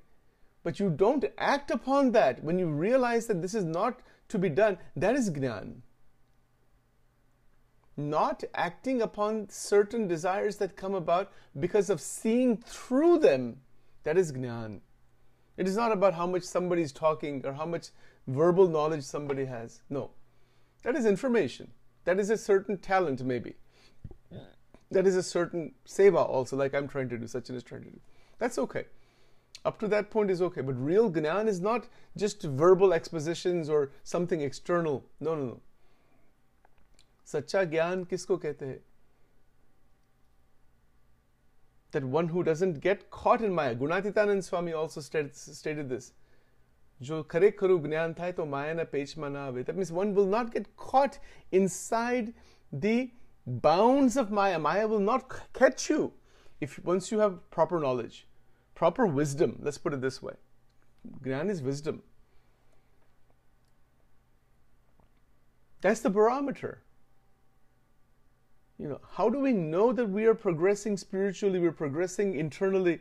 but 0.63 0.79
you 0.79 0.89
don't 0.89 1.25
act 1.37 1.71
upon 1.71 2.11
that 2.11 2.43
when 2.43 2.59
you 2.59 2.67
realize 2.67 3.25
that 3.27 3.41
this 3.41 3.55
is 3.55 3.63
not 3.65 4.01
to 4.27 4.37
be 4.37 4.49
done 4.49 4.77
that 4.95 5.15
is 5.15 5.29
gnan 5.37 5.71
not 7.97 8.43
acting 8.53 9.01
upon 9.01 9.49
certain 9.49 10.07
desires 10.07 10.57
that 10.57 10.75
come 10.75 10.93
about 10.93 11.31
because 11.59 11.89
of 11.89 11.99
seeing 11.99 12.55
through 12.57 13.17
them 13.19 13.47
that 14.04 14.16
is 14.16 14.32
gnan 14.32 14.80
it 15.56 15.68
is 15.68 15.76
not 15.76 15.92
about 15.92 16.14
how 16.14 16.26
much 16.26 16.42
somebody 16.42 16.82
is 16.82 16.92
talking 16.92 17.44
or 17.44 17.52
how 17.54 17.66
much 17.66 17.88
verbal 18.26 18.68
knowledge 18.68 19.02
somebody 19.02 19.44
has 19.44 19.82
no 19.90 20.10
that 20.82 20.96
is 20.96 21.06
information 21.06 21.70
that 22.04 22.18
is 22.18 22.30
a 22.30 22.38
certain 22.38 22.78
talent 22.78 23.22
maybe 23.24 23.54
that 24.94 25.06
is 25.06 25.16
a 25.16 25.22
certain 25.22 25.72
seva 25.86 26.26
also, 26.26 26.56
like 26.56 26.74
I'm 26.74 26.88
trying 26.88 27.08
to 27.10 27.18
do, 27.18 27.24
Sachin 27.24 27.56
is 27.56 27.62
trying 27.62 27.84
to 27.84 27.90
do. 27.90 28.00
That's 28.38 28.58
okay. 28.58 28.84
Up 29.64 29.78
to 29.80 29.88
that 29.88 30.10
point 30.10 30.30
is 30.30 30.42
okay. 30.42 30.60
But 30.60 30.74
real 30.74 31.10
Gnan 31.10 31.48
is 31.48 31.60
not 31.60 31.88
just 32.16 32.42
verbal 32.42 32.92
expositions 32.92 33.68
or 33.68 33.90
something 34.02 34.40
external. 34.40 35.04
No, 35.20 35.34
no, 35.34 35.44
no. 35.44 35.60
Sacha 37.24 37.66
Gyan 37.66 38.06
kisko 38.06 38.40
kehte 38.40 38.60
hai? 38.60 38.78
That 41.93 42.03
one 42.03 42.27
who 42.27 42.43
doesn't 42.43 42.81
get 42.81 43.09
caught 43.09 43.41
in 43.41 43.53
Maya. 43.53 43.75
Gunatitanand 43.75 44.43
Swami 44.43 44.73
also 44.73 45.01
stated, 45.01 45.35
stated 45.35 45.89
this. 45.89 46.13
जो 47.01 47.21
खरे 47.31 47.49
खरु 47.59 47.77
ज्ञान 47.79 48.13
था 48.13 48.31
तो 48.37 48.45
माया 48.45 48.73
न 48.73 48.83
पेच 48.91 49.17
में 49.17 49.29
ना 49.29 49.45
आवे 49.47 49.63
that 49.63 49.75
means 49.75 49.91
one 49.91 50.13
will 50.15 50.25
not 50.29 50.49
gate 50.53 50.67
caught 50.85 51.17
inside 51.59 52.33
the 52.85 52.95
bounds 53.67 54.17
of 54.23 54.33
maya 54.39 54.59
maya 54.65 54.87
will 54.93 55.05
not 55.05 55.35
catch 55.59 55.89
you 55.89 56.11
if 56.67 56.77
once 56.89 57.09
you 57.11 57.21
have 57.21 57.37
proper 57.57 57.79
knowledge 57.85 58.17
proper 58.81 59.07
wisdom 59.19 59.55
let's 59.67 59.81
put 59.85 59.97
it 59.97 60.03
this 60.07 60.21
way 60.27 60.35
gyan 61.27 61.53
is 61.55 61.63
wisdom 61.69 62.01
that's 65.85 66.05
the 66.07 66.13
barometer 66.19 66.73
you 68.77 68.87
know 68.87 68.99
how 69.17 69.29
do 69.29 69.39
we 69.39 69.51
know 69.51 69.91
that 69.91 70.05
we 70.05 70.25
are 70.25 70.33
progressing 70.33 70.97
spiritually 70.97 71.59
we're 71.59 71.71
progressing 71.71 72.35
internally 72.35 72.99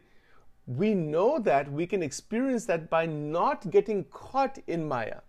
we 0.68 0.92
know 0.94 1.38
that 1.38 1.72
we 1.72 1.86
can 1.86 2.02
experience 2.02 2.66
that 2.66 2.90
by 2.90 3.06
not 3.06 3.70
getting 3.70 4.04
caught 4.04 4.58
in 4.66 4.86
Maya. 4.86 5.20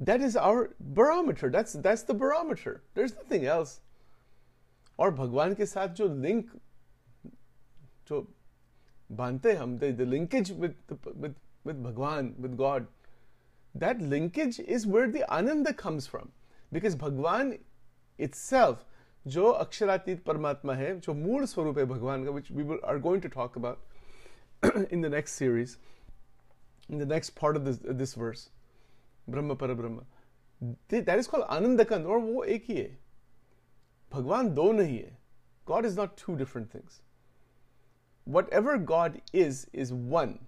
That 0.00 0.22
is 0.22 0.36
our 0.36 0.74
barometer. 0.80 1.50
That's 1.50 1.74
that's 1.74 2.02
the 2.02 2.14
barometer. 2.14 2.82
There's 2.94 3.14
nothing 3.14 3.44
else. 3.44 3.80
और 4.98 5.10
भगवान 5.16 5.54
के 5.54 5.66
साथ 5.66 5.88
जो 5.96 6.08
link 6.08 6.50
जो 8.08 8.26
बांधते 9.12 9.52
हम 9.56 9.78
the, 9.78 9.92
the 9.92 10.06
linkage 10.06 10.50
with 10.50 10.74
with 11.14 11.34
with 11.64 11.82
Bhagwan, 11.82 12.34
with 12.38 12.56
God, 12.56 12.86
that 13.74 14.00
linkage 14.00 14.58
is 14.60 14.86
where 14.86 15.08
the 15.08 15.24
ananda 15.32 15.72
comes 15.72 16.06
from. 16.06 16.30
Because 16.72 16.94
Bhagwan 16.94 17.58
itself 18.18 18.84
जो 19.26 19.50
अक्षरातीत 19.50 20.22
परमात्मा 20.24 20.74
है 20.74 20.98
जो 21.00 21.14
मूल 21.14 21.44
स्वरूप 21.46 21.78
है 21.78 21.84
भगवान 21.84 22.24
का 22.24 22.32
which 22.32 22.50
we 22.50 22.62
will, 22.62 22.78
are 22.84 22.98
going 22.98 23.20
to 23.20 23.28
talk 23.28 23.56
about 23.56 23.78
in 24.90 25.00
the 25.00 25.08
next 25.08 25.32
series 25.32 25.76
in 26.88 26.98
the 26.98 27.06
next 27.06 27.30
part 27.30 27.56
of 27.56 27.64
this, 27.64 27.78
this 28.02 28.14
verse 28.14 28.48
ब्रह्म 29.30 29.54
पर 29.54 29.74
ब्रह्म 29.74 30.04
that 30.90 31.18
is 31.18 31.26
called 31.26 31.44
आनंदकंद 31.50 32.06
और 32.06 32.18
वो 32.18 32.44
एक 32.44 32.64
ही 32.68 32.76
है 32.76 32.88
भगवान 34.12 34.54
दो 34.54 34.70
नहीं 34.72 34.98
है 34.98 35.16
God 35.66 35.84
is 35.84 35.96
not 35.96 36.16
two 36.16 36.36
different 36.36 36.70
things 36.70 37.00
whatever 38.26 38.78
God 38.78 39.20
is 39.32 39.66
is 39.72 39.92
one 39.92 40.38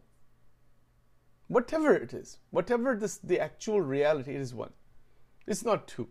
whatever 1.56 1.94
it 2.06 2.14
is 2.14 2.38
whatever 2.58 2.96
this 3.04 3.18
the 3.32 3.40
actual 3.48 3.82
reality 3.94 4.36
it 4.36 4.42
is 4.42 4.54
one 4.64 4.74
it's 5.46 5.64
not 5.64 5.88
two 5.88 6.08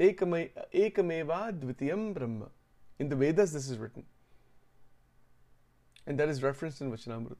Ekameva 0.00 1.52
Dvitiyam 1.60 2.14
Brahma. 2.14 2.48
In 2.98 3.08
the 3.08 3.16
Vedas, 3.16 3.52
this 3.52 3.68
is 3.68 3.78
written. 3.78 4.04
And 6.06 6.18
that 6.18 6.28
is 6.28 6.42
referenced 6.42 6.80
in 6.80 6.90
Vachanamrita. 6.90 7.36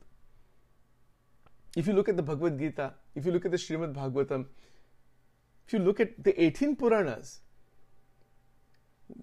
If 1.76 1.86
you 1.86 1.92
look 1.92 2.08
at 2.08 2.16
the 2.16 2.22
Bhagavad 2.22 2.58
Gita, 2.58 2.94
if 3.14 3.24
you 3.24 3.32
look 3.32 3.44
at 3.44 3.50
the 3.50 3.56
Srimad 3.56 3.94
Bhagavatam, 3.94 4.46
if 5.66 5.72
you 5.72 5.78
look 5.78 6.00
at 6.00 6.22
the 6.22 6.42
18 6.42 6.76
Puranas, 6.76 7.40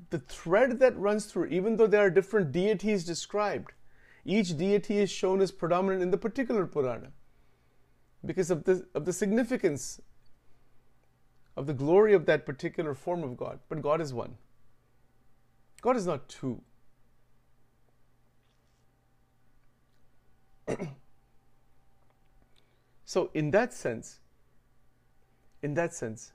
the 0.10 0.20
thread 0.20 0.80
that 0.80 0.98
runs 0.98 1.26
through, 1.26 1.46
even 1.46 1.76
though 1.76 1.88
there 1.88 2.06
are 2.06 2.10
different 2.10 2.52
deities 2.52 3.04
described, 3.04 3.74
each 4.26 4.58
deity 4.58 5.00
is 5.00 5.10
shown 5.10 5.42
as 5.42 5.52
predominant 5.52 6.02
in 6.02 6.12
the 6.12 6.18
particular 6.18 6.66
Purana 6.66 7.12
because 8.26 8.52
of 8.52 8.64
the, 8.64 8.86
of 8.94 9.06
the 9.06 9.14
significance 9.14 10.02
of 11.56 11.66
the 11.66 11.74
glory 11.74 12.14
of 12.14 12.26
that 12.28 12.46
particular 12.46 12.94
form 12.94 13.24
of 13.24 13.36
God. 13.36 13.60
But 13.68 13.82
God 13.82 14.00
is 14.00 14.14
one. 14.14 14.38
God 15.82 15.98
is 15.98 16.06
not 16.06 16.30
two. 16.30 16.62
so, 23.06 23.32
in 23.34 23.52
that 23.52 23.74
sense, 23.74 24.20
in 25.64 25.74
that 25.74 25.94
sense, 25.94 26.32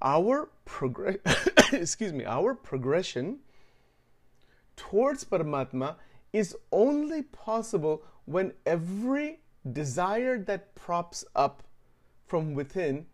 our 0.00 0.48
progress, 0.64 1.16
excuse 1.72 2.12
me, 2.12 2.24
our 2.24 2.54
progression 2.54 3.38
towards 4.76 5.24
Paramatma 5.24 5.96
is 6.32 6.56
only 6.70 7.22
possible 7.22 8.02
when 8.24 8.52
every 8.64 9.40
desire 9.70 10.38
that 10.38 10.74
props 10.74 11.24
up 11.36 11.62
from 12.26 12.54
within 12.54 13.06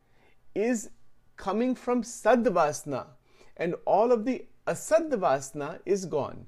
is 0.54 0.90
coming 1.36 1.74
from 1.74 2.02
sadvasna, 2.02 3.06
and 3.56 3.74
all 3.84 4.12
of 4.12 4.24
the 4.24 4.46
asadvasna 4.66 5.80
is 5.84 6.04
gone. 6.04 6.46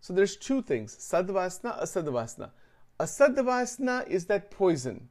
So 0.00 0.12
there's 0.12 0.36
two 0.36 0.62
things 0.62 0.96
sadvasna, 0.96 1.82
asadvasna. 1.82 2.50
Asadvasna 2.98 4.08
is 4.08 4.26
that 4.26 4.50
poison. 4.50 5.08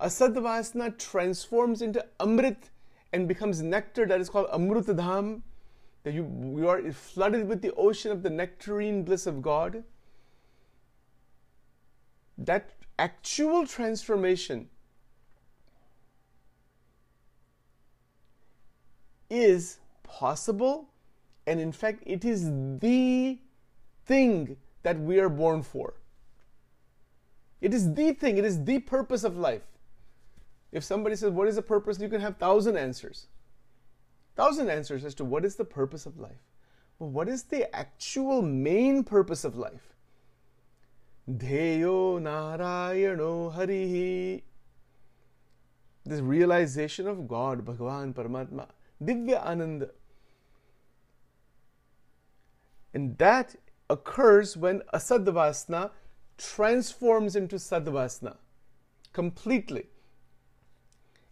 Asadvasna 0.00 0.98
transforms 0.98 1.82
into 1.82 2.04
amrit 2.20 2.70
and 3.12 3.26
becomes 3.26 3.62
nectar 3.62 4.06
that 4.06 4.20
is 4.20 4.28
called 4.28 4.48
amrutadham. 4.50 5.42
That 6.02 6.12
you, 6.12 6.54
you 6.58 6.68
are 6.68 6.92
flooded 6.92 7.48
with 7.48 7.62
the 7.62 7.72
ocean 7.74 8.12
of 8.12 8.22
the 8.22 8.30
nectarine 8.30 9.04
bliss 9.04 9.26
of 9.26 9.40
God. 9.40 9.82
That 12.36 12.72
actual 12.98 13.66
transformation 13.66 14.68
is 19.30 19.78
possible, 20.02 20.88
and 21.46 21.60
in 21.60 21.72
fact, 21.72 22.02
it 22.06 22.24
is 22.24 22.50
the 22.78 23.38
thing 24.06 24.56
that 24.82 25.00
we 25.00 25.18
are 25.18 25.28
born 25.28 25.62
for. 25.62 25.94
It 27.60 27.72
is 27.72 27.94
the 27.94 28.12
thing, 28.12 28.36
it 28.36 28.44
is 28.44 28.64
the 28.64 28.80
purpose 28.80 29.24
of 29.24 29.36
life. 29.36 29.62
If 30.70 30.84
somebody 30.84 31.16
says, 31.16 31.30
What 31.30 31.48
is 31.48 31.56
the 31.56 31.62
purpose? 31.62 32.00
you 32.00 32.08
can 32.08 32.20
have 32.20 32.36
thousand 32.36 32.76
answers. 32.76 33.28
Thousand 34.36 34.68
answers 34.68 35.04
as 35.04 35.14
to 35.14 35.24
what 35.24 35.44
is 35.44 35.54
the 35.54 35.64
purpose 35.64 36.04
of 36.04 36.18
life. 36.18 36.42
But 36.98 37.06
what 37.06 37.28
is 37.28 37.44
the 37.44 37.74
actual 37.74 38.42
main 38.42 39.04
purpose 39.04 39.44
of 39.44 39.56
life? 39.56 39.93
Dheyo 41.28 42.20
Narayano 42.20 43.54
Harihi. 43.54 44.42
This 46.04 46.20
realization 46.20 47.06
of 47.08 47.26
God, 47.26 47.64
Bhagavan, 47.64 48.12
Paramatma. 48.12 48.66
Divya 49.02 49.42
Ananda. 49.42 49.88
And 52.92 53.16
that 53.18 53.56
occurs 53.88 54.56
when 54.56 54.82
asadvasna 54.92 55.90
transforms 56.36 57.36
into 57.36 57.56
sadvasna 57.56 58.36
completely. 59.12 59.86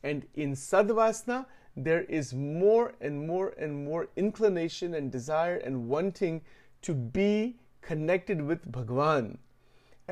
And 0.03 0.27
in 0.35 0.53
sadvasna, 0.53 1.47
there 1.77 2.03
is 2.05 2.33
more 2.33 2.95
and 3.01 3.27
more 3.27 3.55
and 3.59 3.85
more 3.85 4.09
inclination 4.17 4.95
and 4.95 5.13
desire 5.13 5.57
and 5.57 5.89
wanting 5.89 6.43
to 6.83 6.95
be 6.95 7.57
connected 7.83 8.41
with 8.43 8.71
Bhagwan 8.71 9.39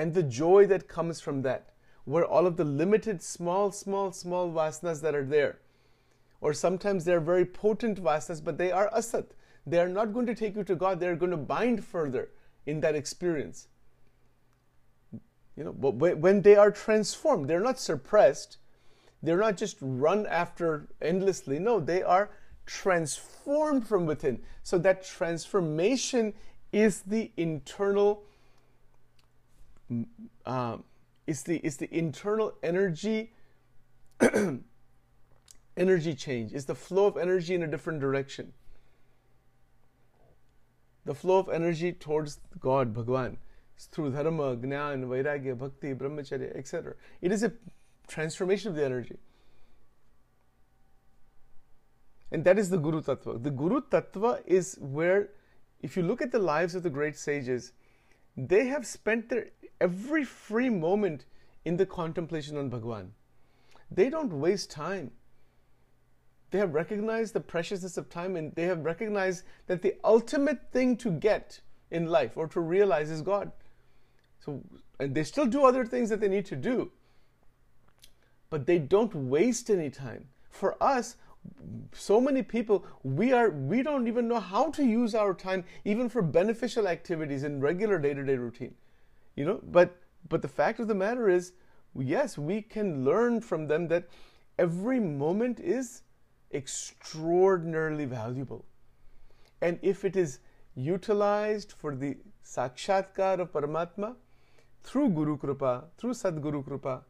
and 0.00 0.14
the 0.14 0.22
joy 0.22 0.66
that 0.66 0.88
comes 0.88 1.20
from 1.20 1.42
that, 1.42 1.70
where 2.04 2.24
all 2.24 2.46
of 2.46 2.56
the 2.56 2.64
limited, 2.64 3.22
small, 3.22 3.70
small, 3.70 4.12
small 4.12 4.50
vasanas 4.50 5.00
that 5.02 5.14
are 5.14 5.24
there 5.24 5.58
or 6.40 6.52
sometimes 6.52 7.04
they're 7.04 7.20
very 7.20 7.44
potent 7.44 8.02
vasanas, 8.02 8.42
but 8.42 8.58
they 8.58 8.72
are 8.72 8.90
asat. 8.90 9.26
They 9.66 9.78
are 9.78 9.88
not 9.88 10.12
going 10.14 10.26
to 10.26 10.34
take 10.34 10.56
you 10.56 10.64
to 10.64 10.74
God, 10.74 11.00
they're 11.00 11.16
going 11.16 11.30
to 11.30 11.36
bind 11.36 11.84
further 11.84 12.30
in 12.66 12.80
that 12.80 12.94
experience. 12.94 13.68
You 15.56 15.64
know, 15.64 15.72
when 15.72 16.40
they 16.42 16.56
are 16.56 16.70
transformed, 16.70 17.48
they're 17.48 17.60
not 17.60 17.78
suppressed, 17.78 18.56
they're 19.22 19.36
not 19.36 19.58
just 19.58 19.76
run 19.80 20.26
after 20.26 20.88
endlessly. 21.02 21.58
No, 21.58 21.78
they 21.78 22.02
are 22.02 22.30
transformed 22.64 23.86
from 23.86 24.06
within. 24.06 24.40
So 24.62 24.78
that 24.78 25.04
transformation 25.04 26.32
is 26.72 27.02
the 27.02 27.30
internal. 27.36 28.24
Um, 30.46 30.84
is 31.26 31.42
the 31.42 31.58
is 31.58 31.76
the 31.76 31.92
internal 31.96 32.54
energy 32.62 33.32
energy 35.76 36.14
change. 36.14 36.52
It's 36.52 36.66
the 36.66 36.74
flow 36.74 37.06
of 37.06 37.16
energy 37.16 37.54
in 37.54 37.62
a 37.62 37.66
different 37.66 38.00
direction. 38.00 38.52
The 41.04 41.14
flow 41.14 41.38
of 41.38 41.48
energy 41.48 41.92
towards 41.92 42.40
God, 42.58 42.92
Bhagwan, 42.92 43.38
through 43.78 44.10
dharma, 44.10 44.56
gnan, 44.56 45.06
vairagya, 45.06 45.56
bhakti, 45.58 45.94
brahmacharya, 45.94 46.56
etc. 46.56 46.94
It 47.22 47.32
is 47.32 47.42
a 47.42 47.52
transformation 48.06 48.70
of 48.70 48.76
the 48.76 48.84
energy. 48.84 49.16
And 52.32 52.44
that 52.44 52.58
is 52.58 52.70
the 52.70 52.78
Guru 52.78 53.02
Tattva. 53.02 53.42
The 53.42 53.50
Guru 53.50 53.80
Tattva 53.80 54.42
is 54.46 54.76
where, 54.80 55.30
if 55.80 55.96
you 55.96 56.02
look 56.02 56.22
at 56.22 56.30
the 56.30 56.38
lives 56.38 56.74
of 56.74 56.82
the 56.82 56.90
great 56.90 57.16
sages, 57.16 57.72
they 58.36 58.66
have 58.66 58.86
spent 58.86 59.28
their 59.28 59.48
every 59.80 60.24
free 60.24 60.70
moment 60.70 61.24
in 61.64 61.76
the 61.76 61.86
contemplation 61.86 62.56
on 62.56 62.68
Bhagwan. 62.68 63.12
They 63.90 64.10
don't 64.10 64.32
waste 64.32 64.70
time. 64.70 65.10
They 66.50 66.58
have 66.58 66.74
recognized 66.74 67.32
the 67.32 67.40
preciousness 67.40 67.96
of 67.96 68.08
time 68.08 68.36
and 68.36 68.54
they 68.54 68.64
have 68.64 68.84
recognized 68.84 69.44
that 69.66 69.82
the 69.82 69.94
ultimate 70.04 70.72
thing 70.72 70.96
to 70.98 71.10
get 71.10 71.60
in 71.90 72.06
life 72.06 72.36
or 72.36 72.46
to 72.48 72.60
realize 72.60 73.10
is 73.10 73.22
God. 73.22 73.52
So, 74.40 74.62
and 74.98 75.14
they 75.14 75.24
still 75.24 75.46
do 75.46 75.64
other 75.64 75.84
things 75.84 76.08
that 76.10 76.20
they 76.20 76.28
need 76.28 76.46
to 76.46 76.56
do, 76.56 76.90
but 78.48 78.66
they 78.66 78.78
don't 78.78 79.14
waste 79.14 79.70
any 79.70 79.90
time. 79.90 80.28
For 80.50 80.82
us, 80.82 81.16
so 81.92 82.20
many 82.20 82.42
people 82.42 82.84
we 83.02 83.32
are 83.32 83.48
we 83.48 83.82
don't 83.82 84.06
even 84.06 84.28
know 84.28 84.40
how 84.40 84.70
to 84.70 84.84
use 84.84 85.14
our 85.14 85.32
time 85.32 85.64
even 85.86 86.06
for 86.06 86.20
beneficial 86.20 86.86
activities 86.86 87.44
in 87.44 87.60
regular 87.60 87.98
day-to-day 87.98 88.36
routine 88.36 88.74
you 89.36 89.44
know 89.44 89.60
but 89.62 89.96
but 90.28 90.42
the 90.42 90.48
fact 90.48 90.80
of 90.80 90.88
the 90.88 90.94
matter 90.94 91.28
is 91.28 91.52
yes 91.96 92.36
we 92.38 92.60
can 92.62 93.04
learn 93.04 93.40
from 93.40 93.66
them 93.66 93.88
that 93.88 94.08
every 94.58 95.00
moment 95.00 95.58
is 95.58 96.02
extraordinarily 96.52 98.04
valuable. 98.04 98.64
And 99.62 99.78
if 99.82 100.04
it 100.04 100.16
is 100.16 100.40
utilized 100.74 101.72
for 101.72 101.94
the 101.94 102.16
sakshatkar 102.44 103.40
of 103.40 103.52
paramatma 103.52 104.16
through 104.82 105.10
guru 105.10 105.36
kripa 105.36 105.84
through 105.98 106.14
sadguru 106.14 106.64
kripa 106.64 107.02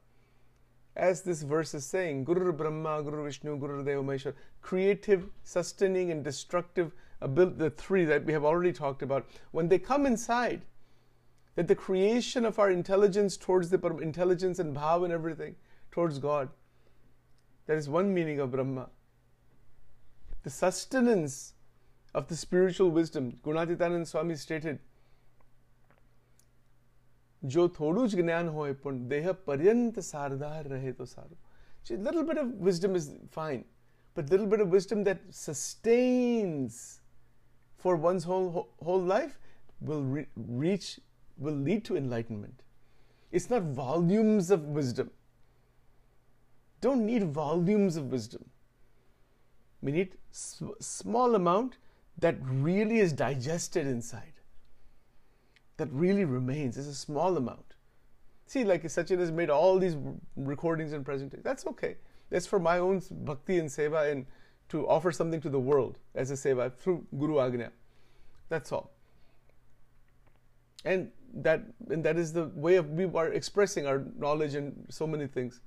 as 0.96 1.22
this 1.22 1.42
verse 1.42 1.72
is 1.72 1.86
saying, 1.86 2.24
Guru 2.24 2.52
Brahma, 2.52 3.00
Guru 3.02 3.24
Vishnu, 3.24 3.56
Guru 3.58 3.84
Deva 3.84 4.02
Maheshwar, 4.02 4.34
creative, 4.60 5.30
sustaining, 5.44 6.10
and 6.10 6.24
destructive 6.24 6.92
the 7.20 7.72
three 7.76 8.04
that 8.04 8.24
we 8.24 8.32
have 8.32 8.44
already 8.44 8.72
talked 8.72 9.00
about, 9.00 9.24
when 9.52 9.68
they 9.68 9.78
come 9.78 10.04
inside, 10.04 10.62
that 11.54 11.68
the 11.68 11.74
creation 11.74 12.44
of 12.44 12.58
our 12.58 12.70
intelligence 12.70 13.36
towards 13.36 13.70
the 13.70 13.78
intelligence 14.00 14.58
and 14.58 14.74
bhav 14.74 15.04
and 15.04 15.12
everything 15.12 15.56
towards 15.90 16.18
God. 16.18 16.48
That 17.66 17.76
is 17.76 17.88
one 17.88 18.12
meaning 18.14 18.38
of 18.40 18.52
Brahma. 18.52 18.88
The 20.42 20.50
sustenance 20.50 21.54
of 22.14 22.28
the 22.28 22.36
spiritual 22.36 22.90
wisdom, 22.90 23.38
Gunatitanand 23.44 24.06
Swami 24.06 24.36
stated, 24.36 24.78
जो 27.52 27.62
થોડું 27.76 28.08
જ 28.12 28.16
જ્ઞાન 28.20 28.48
હોય 28.54 28.72
પણ 28.80 28.96
દેહ 29.10 29.32
પર્યંત 29.48 30.00
સારધાર 30.12 30.64
રહે 30.72 30.92
તો 30.96 31.06
See, 31.82 31.94
a 31.94 32.02
little 32.06 32.24
bit 32.30 32.36
of 32.36 32.48
wisdom 32.68 32.94
is 32.94 33.04
fine, 33.30 33.64
but 34.14 34.26
a 34.26 34.30
little 34.32 34.46
bit 34.46 34.60
of 34.60 34.68
wisdom 34.68 35.04
that 35.04 35.20
sustains 35.30 37.00
for 37.78 37.96
one's 37.96 38.24
whole 38.24 38.68
whole 38.88 39.00
life 39.00 39.38
will 39.80 40.02
re- 40.02 40.26
reach 40.36 41.00
will 41.40 41.60
lead 41.68 41.84
to 41.84 41.96
enlightenment 41.96 42.62
it's 43.32 43.50
not 43.50 43.62
volumes 43.80 44.50
of 44.50 44.64
wisdom 44.80 45.10
don't 46.80 47.06
need 47.06 47.24
volumes 47.38 47.96
of 47.96 48.10
wisdom 48.16 48.44
we 49.82 49.92
need 49.92 50.16
s- 50.30 50.62
small 50.80 51.34
amount 51.34 51.78
that 52.18 52.36
really 52.68 52.98
is 52.98 53.12
digested 53.12 53.86
inside 53.86 54.40
that 55.80 55.90
really 55.92 56.26
remains 56.26 56.76
It's 56.76 56.86
a 56.86 56.94
small 56.94 57.38
amount. 57.38 57.74
See, 58.46 58.64
like 58.64 58.82
Sachin 58.82 59.18
has 59.18 59.32
made 59.32 59.48
all 59.48 59.78
these 59.78 59.96
recordings 60.36 60.92
and 60.92 61.04
presentations. 61.04 61.42
That's 61.42 61.66
okay. 61.68 61.96
That's 62.28 62.46
for 62.46 62.58
my 62.58 62.78
own 62.78 63.00
bhakti 63.24 63.58
and 63.58 63.68
seva 63.68 64.12
and 64.12 64.26
to 64.68 64.86
offer 64.86 65.10
something 65.10 65.40
to 65.40 65.48
the 65.48 65.58
world 65.58 65.96
as 66.14 66.30
a 66.30 66.34
seva 66.34 66.70
through 66.70 67.06
Guru 67.18 67.36
Agnya. 67.36 67.70
That's 68.50 68.72
all. 68.72 68.92
And 70.84 71.10
that 71.34 71.62
and 71.90 72.04
that 72.04 72.16
is 72.16 72.32
the 72.32 72.46
way 72.54 72.76
of 72.76 72.90
we 72.90 73.04
are 73.04 73.28
expressing 73.28 73.86
our 73.86 74.04
knowledge 74.18 74.54
and 74.54 74.86
so 74.88 75.06
many 75.06 75.26
things. 75.26 75.60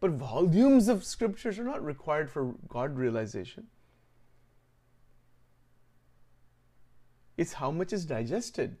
But 0.00 0.12
volumes 0.12 0.88
of 0.88 1.04
scriptures 1.04 1.58
are 1.58 1.64
not 1.64 1.84
required 1.84 2.30
for 2.30 2.54
God 2.68 2.96
realization. 2.96 3.68
It's 7.36 7.54
how 7.54 7.70
much 7.70 7.92
is 7.92 8.04
digested. 8.04 8.76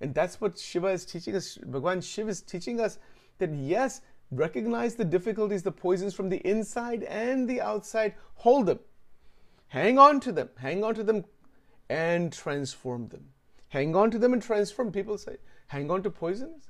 And 0.00 0.14
that's 0.14 0.40
what 0.40 0.58
Shiva 0.58 0.88
is 0.88 1.04
teaching 1.04 1.36
us. 1.36 1.56
Bhagwan 1.58 2.00
Shiva 2.00 2.30
is 2.30 2.42
teaching 2.42 2.80
us 2.80 2.98
that 3.38 3.54
yes, 3.54 4.00
recognize 4.30 4.94
the 4.94 5.04
difficulties, 5.04 5.62
the 5.62 5.72
poisons 5.72 6.14
from 6.14 6.28
the 6.28 6.38
inside 6.48 7.04
and 7.04 7.48
the 7.48 7.60
outside, 7.60 8.14
hold 8.34 8.66
them, 8.66 8.80
hang 9.68 9.98
on 9.98 10.20
to 10.20 10.32
them, 10.32 10.48
hang 10.56 10.82
on 10.82 10.94
to 10.94 11.04
them, 11.04 11.24
and 11.88 12.32
transform 12.32 13.08
them. 13.08 13.24
Hang 13.72 13.96
on 13.96 14.10
to 14.10 14.18
them 14.18 14.34
and 14.34 14.42
transform. 14.42 14.92
People 14.92 15.16
say, 15.16 15.38
hang 15.68 15.90
on 15.90 16.02
to 16.02 16.10
poisons. 16.10 16.68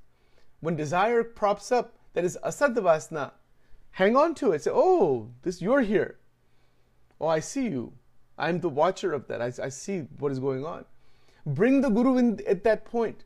When 0.61 0.77
desire 0.77 1.25
props 1.25 1.73
up, 1.73 1.97
that 2.13 2.25
is 2.25 2.39
asadvasna, 2.45 3.33
hang 3.91 4.17
on 4.17 4.37
to 4.37 4.53
it. 4.53 4.63
Say, 4.63 4.71
oh, 4.73 5.31
this 5.43 5.61
you're 5.61 5.81
here. 5.81 6.19
Oh, 7.21 7.27
I 7.27 7.41
see 7.41 7.65
you. 7.65 7.95
I'm 8.39 8.61
the 8.61 8.69
watcher 8.69 9.13
of 9.13 9.27
that. 9.27 9.43
I, 9.43 9.47
I 9.65 9.69
see 9.69 10.07
what 10.21 10.31
is 10.31 10.39
going 10.39 10.65
on. 10.65 10.85
Bring 11.45 11.81
the 11.81 11.89
Guru 11.89 12.19
in 12.19 12.39
at 12.47 12.63
that 12.63 12.85
point. 12.85 13.25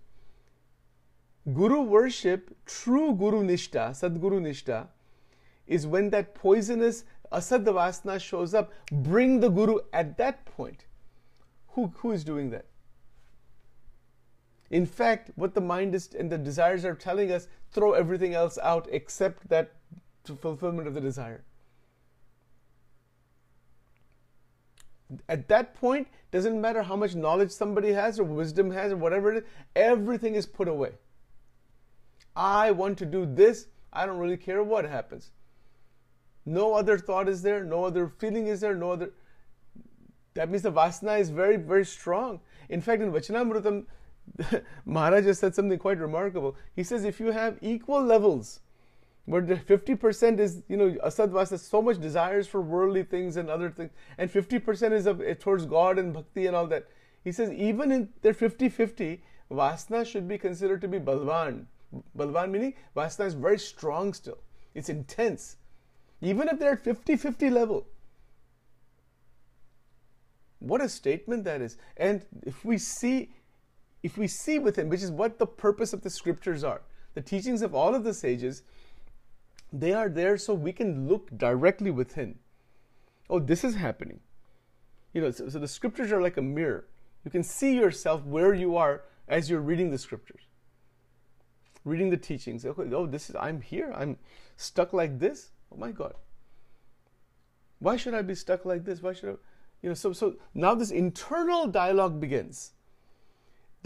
Guru 1.53 1.83
worship, 1.83 2.57
true 2.65 3.15
Guru 3.15 3.43
Nishta, 3.43 3.91
Sadguru 3.91 4.41
Nishta, 4.41 4.87
is 5.67 5.87
when 5.87 6.09
that 6.11 6.35
poisonous 6.35 7.05
Asadvasna 7.31 8.19
shows 8.19 8.55
up. 8.55 8.73
Bring 8.91 9.41
the 9.41 9.51
Guru 9.51 9.81
at 9.93 10.17
that 10.17 10.47
point. 10.47 10.87
Who, 11.73 11.93
who 11.99 12.13
is 12.13 12.25
doing 12.25 12.49
that? 12.51 12.65
In 14.71 14.87
fact, 14.87 15.31
what 15.37 15.55
the 15.55 15.61
mind 15.61 15.95
is 15.95 16.13
and 16.19 16.31
the 16.31 16.39
desires 16.39 16.85
are 16.85 16.95
telling 16.95 17.31
us, 17.31 17.49
throw 17.71 17.93
everything 17.93 18.35
else 18.35 18.59
out 18.63 18.89
except 18.91 19.49
that 19.49 19.73
fulfillment 20.25 20.89
of 20.89 20.95
the 20.95 21.01
desire. 21.01 21.45
At 25.29 25.47
that 25.49 25.75
point, 25.75 26.09
doesn't 26.33 26.61
matter 26.61 26.83
how 26.83 26.97
much 26.97 27.15
knowledge 27.15 27.53
somebody 27.53 27.93
has 27.93 28.19
or 28.19 28.25
wisdom 28.25 28.73
has 28.73 28.93
or 28.93 28.97
whatever 28.97 29.33
it 29.33 29.37
is, 29.39 29.51
everything 29.77 30.35
is 30.35 30.47
put 30.47 30.67
away. 30.67 30.93
I 32.35 32.73
want 32.73 32.99
to 32.99 33.07
do 33.07 33.25
this, 33.25 33.69
I 33.93 34.05
don't 34.05 34.19
really 34.19 34.37
care 34.37 34.63
what 34.63 34.85
happens. 34.85 35.31
No 36.45 36.75
other 36.75 36.99
thought 36.99 37.29
is 37.29 37.43
there, 37.43 37.65
no 37.65 37.85
other 37.85 38.09
feeling 38.09 38.49
is 38.49 38.61
there, 38.61 38.75
no 38.75 38.93
other. 38.93 39.11
That 40.35 40.51
means 40.51 40.63
the 40.63 40.73
vasana 40.73 41.19
is 41.19 41.31
very, 41.31 41.57
very 41.57 41.85
strong. 41.85 42.41
In 42.69 42.81
fact, 42.81 43.01
in 43.01 43.11
Vachanamrutam, 43.11 43.87
Maharaj 44.85 45.25
has 45.25 45.39
said 45.39 45.55
something 45.55 45.79
quite 45.79 45.99
remarkable. 45.99 46.57
He 46.75 46.83
says 46.83 47.05
if 47.05 47.21
you 47.21 47.31
have 47.31 47.59
equal 47.61 48.03
levels 48.03 48.61
where 49.25 49.43
the 49.43 49.57
50% 49.57 50.39
is, 50.39 50.63
you 50.69 50.77
know, 50.77 50.91
asadvasna, 51.05 51.59
so 51.59 51.83
much 51.83 52.01
desires 52.01 52.47
for 52.47 52.61
worldly 52.61 53.03
things 53.03 53.37
and 53.37 53.51
other 53.51 53.71
things, 53.71 53.91
and 54.19 54.33
50% 54.33 54.93
is 54.93 55.07
of, 55.07 55.21
towards 55.41 55.67
God 55.67 55.99
and 55.99 56.13
bhakti 56.13 56.47
and 56.47 56.55
all 56.55 56.67
that. 56.69 56.87
He 57.25 57.33
says 57.33 57.51
even 57.53 57.91
in 57.91 58.09
their 58.23 58.35
50-50, 58.35 59.21
vasana 59.51 60.07
should 60.07 60.29
be 60.29 60.39
considered 60.39 60.81
to 60.81 60.89
be 60.89 61.01
balvan. 61.01 61.67
Balvan 62.17 62.51
meaning 62.51 62.75
vasana 62.97 63.27
is 63.27 63.35
very 63.35 63.59
strong 63.59 64.13
still. 64.13 64.39
It's 64.75 64.89
intense. 64.89 65.57
Even 66.21 66.49
if 66.49 66.59
they're 66.59 66.73
at 66.73 66.85
50-50 66.85 67.51
level. 67.51 67.87
What 70.61 70.81
a 70.81 70.89
statement 70.89 71.45
that 71.45 71.61
is. 71.61 71.77
And 71.97 72.25
if 72.45 72.65
we 72.65 72.79
see, 72.79 73.33
if 74.03 74.17
we 74.17 74.27
see 74.27 74.59
within, 74.59 74.89
which 74.89 75.03
is 75.03 75.11
what 75.11 75.39
the 75.39 75.47
purpose 75.47 75.93
of 75.93 76.03
the 76.03 76.11
scriptures 76.11 76.63
are, 76.63 76.83
the 77.15 77.23
teachings 77.23 77.63
of 77.63 77.75
all 77.75 77.95
of 77.95 78.05
the 78.05 78.15
sages, 78.15 78.63
they 79.73 79.93
are 79.93 80.09
there 80.09 80.37
so 80.39 80.55
we 80.55 80.73
can 80.73 81.09
look 81.09 81.37
directly 81.37 81.91
within. 81.91 82.39
Oh, 83.29 83.41
this 83.41 83.65
is 83.65 83.75
happening. 83.75 84.21
You 85.13 85.23
know, 85.23 85.31
so, 85.31 85.49
so 85.49 85.59
the 85.59 85.69
scriptures 85.69 86.13
are 86.13 86.21
like 86.21 86.37
a 86.37 86.43
mirror. 86.43 86.87
You 87.25 87.31
can 87.31 87.43
see 87.43 87.75
yourself 87.75 88.25
where 88.25 88.55
you 88.55 88.77
are 88.77 89.03
as 89.29 89.51
you're 89.51 89.61
reading 89.61 89.91
the 89.91 89.99
scriptures, 89.99 90.43
reading 91.85 92.11
the 92.11 92.17
teachings. 92.17 92.65
Okay, 92.65 92.95
oh, 92.95 93.07
this 93.07 93.29
is 93.29 93.37
I'm 93.37 93.61
here. 93.61 93.93
I'm 93.97 94.19
stuck 94.57 94.93
like 94.93 95.19
this. 95.19 95.51
Oh 95.73 95.77
my 95.77 95.91
God. 95.91 96.15
Why 97.79 97.97
should 97.97 98.15
I 98.15 98.23
be 98.23 98.35
stuck 98.35 98.65
like 98.65 98.85
this? 98.85 99.03
Why 99.03 99.13
should 99.13 99.31
I? 99.31 99.33
You 99.83 99.91
know, 99.91 99.95
so 99.95 100.13
so 100.13 100.37
now 100.55 100.75
this 100.75 100.91
internal 100.91 101.67
dialogue 101.67 102.21
begins. 102.21 102.73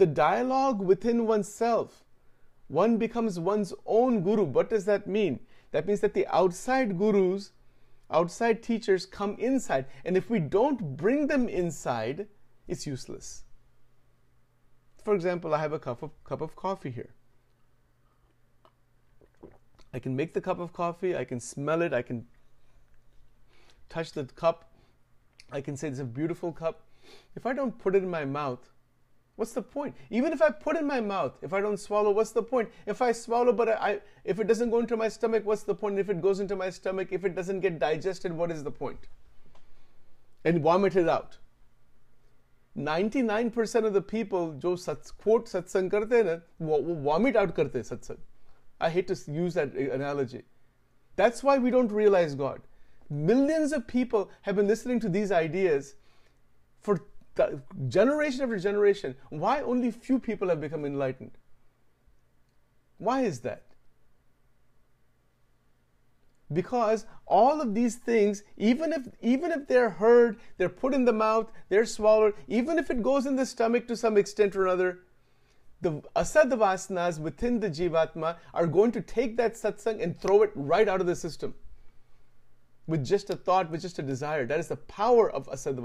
The 0.01 0.07
dialogue 0.07 0.81
within 0.81 1.27
oneself. 1.27 2.03
One 2.69 2.97
becomes 2.97 3.39
one's 3.39 3.71
own 3.85 4.23
guru. 4.23 4.45
What 4.45 4.67
does 4.67 4.85
that 4.85 5.05
mean? 5.05 5.41
That 5.69 5.85
means 5.85 5.99
that 5.99 6.15
the 6.15 6.25
outside 6.35 6.97
gurus, 6.97 7.51
outside 8.09 8.63
teachers 8.63 9.05
come 9.05 9.35
inside. 9.37 9.85
And 10.03 10.17
if 10.17 10.27
we 10.27 10.39
don't 10.39 10.97
bring 10.97 11.27
them 11.27 11.47
inside, 11.47 12.25
it's 12.67 12.87
useless. 12.87 13.43
For 15.03 15.13
example, 15.13 15.53
I 15.53 15.59
have 15.59 15.71
a 15.71 15.77
cup 15.77 16.01
of, 16.01 16.09
cup 16.23 16.41
of 16.41 16.55
coffee 16.55 16.89
here. 16.89 17.13
I 19.93 19.99
can 19.99 20.15
make 20.15 20.33
the 20.33 20.41
cup 20.41 20.57
of 20.57 20.73
coffee, 20.73 21.15
I 21.15 21.25
can 21.25 21.39
smell 21.39 21.83
it, 21.83 21.93
I 21.93 22.01
can 22.01 22.25
touch 23.87 24.13
the 24.13 24.23
cup, 24.23 24.71
I 25.51 25.61
can 25.61 25.77
say 25.77 25.89
it's 25.89 25.99
a 25.99 26.05
beautiful 26.05 26.51
cup. 26.51 26.87
If 27.35 27.45
I 27.45 27.53
don't 27.53 27.77
put 27.77 27.95
it 27.95 28.01
in 28.01 28.09
my 28.09 28.25
mouth, 28.25 28.70
what's 29.36 29.52
the 29.52 29.62
point? 29.62 29.94
Even 30.10 30.32
if 30.32 30.42
I 30.42 30.50
put 30.50 30.76
it 30.76 30.80
in 30.80 30.86
my 30.86 31.00
mouth, 31.00 31.38
if 31.42 31.52
I 31.52 31.60
don't 31.60 31.78
swallow, 31.78 32.10
what's 32.10 32.32
the 32.32 32.42
point? 32.42 32.70
If 32.86 33.00
I 33.02 33.12
swallow, 33.12 33.52
but 33.52 33.68
I, 33.68 34.00
if 34.24 34.40
it 34.40 34.46
doesn't 34.46 34.70
go 34.70 34.78
into 34.80 34.96
my 34.96 35.08
stomach, 35.08 35.44
what's 35.44 35.62
the 35.62 35.74
point? 35.74 35.98
If 35.98 36.10
it 36.10 36.20
goes 36.20 36.40
into 36.40 36.56
my 36.56 36.70
stomach, 36.70 37.08
if 37.10 37.24
it 37.24 37.34
doesn't 37.34 37.60
get 37.60 37.78
digested, 37.78 38.32
what 38.32 38.50
is 38.50 38.64
the 38.64 38.70
point? 38.70 39.08
And 40.44 40.62
vomit 40.62 40.96
it 40.96 41.08
out. 41.08 41.38
99% 42.76 43.86
of 43.86 43.94
the 43.94 44.02
people 44.02 44.52
जो 44.60 44.76
सत, 44.76 45.12
quote 45.18 45.48
सत्संग 45.48 45.90
करते 45.90 46.16
हैं 46.16 46.24
ना 46.24 46.40
वो 46.62 46.78
vomit 47.04 47.36
out 47.36 47.54
करते 47.56 47.78
हैं 47.78 47.84
सत्संग 47.84 48.16
I 48.80 48.90
hate 48.90 49.08
to 49.08 49.16
use 49.32 49.54
that 49.54 49.74
analogy. 49.74 50.42
That's 51.16 51.42
why 51.42 51.56
we 51.56 51.70
don't 51.70 51.90
realize 51.90 52.34
God. 52.34 52.60
Millions 53.08 53.72
of 53.72 53.86
people 53.86 54.30
have 54.42 54.56
been 54.56 54.66
listening 54.66 55.00
to 55.00 55.08
these 55.08 55.32
ideas 55.32 55.94
for 56.82 57.00
generation 57.87 58.41
after 58.41 58.57
generation. 58.57 59.15
Why 59.29 59.61
only 59.61 59.91
few 59.91 60.19
people 60.19 60.49
have 60.49 60.61
become 60.61 60.85
enlightened? 60.85 61.37
Why 62.97 63.21
is 63.21 63.39
that? 63.41 63.63
Because 66.53 67.05
all 67.25 67.61
of 67.61 67.73
these 67.73 67.95
things, 67.95 68.43
even 68.57 68.91
if 68.91 69.07
even 69.21 69.51
if 69.51 69.67
they're 69.67 69.89
heard, 69.89 70.37
they're 70.57 70.69
put 70.69 70.93
in 70.93 71.05
the 71.05 71.13
mouth, 71.13 71.49
they're 71.69 71.85
swallowed, 71.85 72.33
even 72.47 72.77
if 72.77 72.91
it 72.91 73.01
goes 73.01 73.25
in 73.25 73.37
the 73.37 73.45
stomach 73.45 73.87
to 73.87 73.95
some 73.95 74.17
extent 74.17 74.55
or 74.55 74.65
another, 74.65 74.99
the 75.79 76.01
asad 76.15 76.49
vasanas 76.49 77.19
within 77.19 77.59
the 77.59 77.69
jivatma 77.69 78.35
are 78.53 78.67
going 78.67 78.91
to 78.91 79.01
take 79.01 79.37
that 79.37 79.53
satsang 79.53 80.03
and 80.03 80.19
throw 80.19 80.43
it 80.43 80.51
right 80.53 80.87
out 80.87 81.01
of 81.01 81.07
the 81.07 81.15
system 81.15 81.55
with 82.85 83.05
just 83.05 83.29
a 83.29 83.35
thought, 83.35 83.71
with 83.71 83.81
just 83.81 83.97
a 83.97 84.03
desire. 84.03 84.45
That 84.45 84.59
is 84.59 84.67
the 84.67 84.75
power 84.75 85.31
of 85.31 85.47
asad 85.51 85.77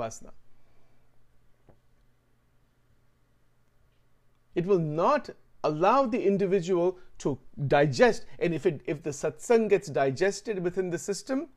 It 4.56 4.66
will 4.66 4.80
not 4.80 5.30
allow 5.62 6.06
the 6.06 6.26
individual 6.26 6.98
to 7.18 7.38
digest, 7.68 8.24
and 8.38 8.54
if 8.54 8.66
it 8.66 8.80
if 8.86 9.02
the 9.02 9.10
satsang 9.10 9.68
gets 9.68 9.88
digested 9.88 10.58
within 10.64 10.90
the 10.90 10.98
system, 10.98 11.48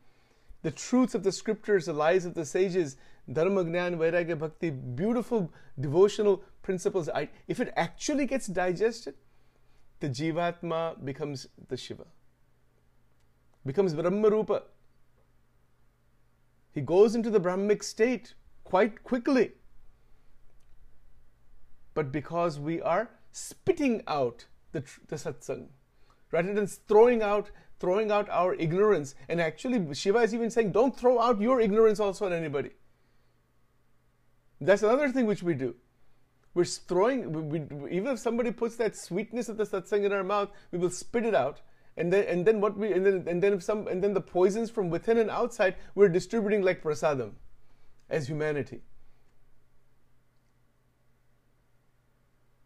the 0.63 0.71
truths 0.71 1.15
of 1.15 1.23
the 1.23 1.31
scriptures, 1.31 1.85
the 1.85 1.93
lies 1.93 2.25
of 2.25 2.33
the 2.33 2.45
sages, 2.45 2.97
dharma, 3.31 3.63
gnan, 3.63 3.97
vairagya, 3.97 4.37
bhakti, 4.37 4.69
beautiful 4.69 5.51
devotional 5.79 6.43
principles, 6.61 7.09
if 7.47 7.61
it 7.61 7.73
actually 7.77 8.25
gets 8.25 8.47
digested, 8.47 9.15
the 10.01 10.09
jivatma 10.09 11.03
becomes 11.05 11.47
the 11.69 11.77
Shiva, 11.77 12.05
becomes 13.65 13.93
Brahmarupa. 13.93 14.63
He 16.73 16.81
goes 16.81 17.15
into 17.15 17.29
the 17.29 17.39
Brahmic 17.39 17.81
state 17.83 18.33
quite 18.65 19.03
quickly. 19.03 19.51
But 21.99 22.13
because 22.13 22.61
we 22.61 22.81
are 22.81 23.09
spitting 23.33 24.03
out 24.07 24.45
the, 24.71 24.85
the 25.09 25.17
satsang, 25.17 25.67
rather 26.31 26.53
than 26.53 26.65
throwing 26.65 27.21
out 27.21 27.51
throwing 27.77 28.09
out 28.09 28.29
our 28.29 28.53
ignorance, 28.55 29.15
and 29.27 29.41
actually 29.41 29.93
Shiva 29.93 30.19
is 30.19 30.33
even 30.33 30.49
saying, 30.49 30.71
don't 30.71 30.97
throw 30.97 31.19
out 31.19 31.41
your 31.41 31.59
ignorance 31.59 31.99
also 31.99 32.25
on 32.25 32.31
anybody. 32.31 32.69
That's 34.61 34.81
another 34.81 35.09
thing 35.09 35.25
which 35.25 35.43
we 35.43 35.55
do. 35.55 35.75
We're 36.53 36.63
throwing, 36.63 37.33
we, 37.33 37.59
we, 37.59 37.91
even 37.91 38.13
if 38.13 38.19
somebody 38.19 38.51
puts 38.51 38.77
that 38.77 38.95
sweetness 38.95 39.49
of 39.49 39.57
the 39.57 39.65
satsang 39.65 40.05
in 40.05 40.13
our 40.13 40.23
mouth, 40.23 40.51
we 40.71 40.77
will 40.77 40.91
spit 40.91 41.25
it 41.25 41.35
out. 41.35 41.59
And 41.97 42.13
then, 42.13 42.23
and 42.29 42.45
then 42.45 42.61
what 42.61 42.77
we, 42.77 42.93
and 42.93 43.05
then, 43.05 43.25
and 43.27 43.43
then 43.43 43.51
if 43.51 43.61
some, 43.61 43.89
and 43.89 44.01
then 44.01 44.13
the 44.13 44.21
poisons 44.21 44.69
from 44.69 44.89
within 44.89 45.17
and 45.17 45.29
outside, 45.29 45.75
we're 45.95 46.07
distributing 46.07 46.61
like 46.61 46.81
prasadam 46.81 47.31
as 48.09 48.29
humanity. 48.29 48.83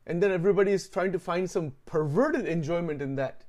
And 0.06 0.22
then 0.22 0.32
everybody 0.32 0.72
is 0.72 0.88
trying 0.88 1.12
to 1.12 1.18
find 1.18 1.50
some 1.50 1.72
perverted 1.84 2.46
enjoyment 2.46 3.02
in 3.02 3.16
that. 3.16 3.44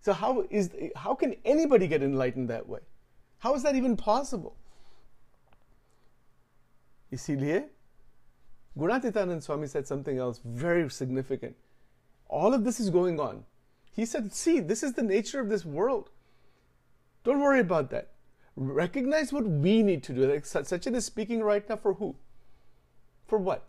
So 0.00 0.12
how 0.12 0.44
is 0.50 0.70
how 0.96 1.14
can 1.14 1.34
anybody 1.44 1.88
get 1.88 2.02
enlightened 2.02 2.48
that 2.50 2.68
way? 2.68 2.80
How 3.38 3.54
is 3.54 3.62
that 3.62 3.74
even 3.74 3.96
possible? 3.96 4.56
इसीलिए 7.12 7.68
Gunatitanand 8.76 9.42
Swami 9.42 9.66
said 9.66 9.86
something 9.86 10.18
else 10.18 10.40
very 10.44 10.88
significant. 10.90 11.56
All 12.28 12.54
of 12.54 12.64
this 12.64 12.80
is 12.80 12.90
going 12.90 13.20
on. 13.20 13.44
He 13.92 14.04
said, 14.04 14.32
See, 14.32 14.58
this 14.58 14.82
is 14.82 14.94
the 14.94 15.02
nature 15.02 15.40
of 15.40 15.48
this 15.48 15.64
world. 15.64 16.10
Don't 17.22 17.40
worry 17.40 17.60
about 17.60 17.90
that. 17.90 18.10
Recognize 18.56 19.32
what 19.32 19.46
we 19.46 19.82
need 19.82 20.02
to 20.04 20.12
do. 20.12 20.26
Like 20.26 20.44
Sachin 20.44 20.94
is 20.94 21.04
speaking 21.04 21.42
right 21.42 21.68
now 21.68 21.76
for 21.76 21.94
who? 21.94 22.16
For 23.26 23.38
what? 23.38 23.67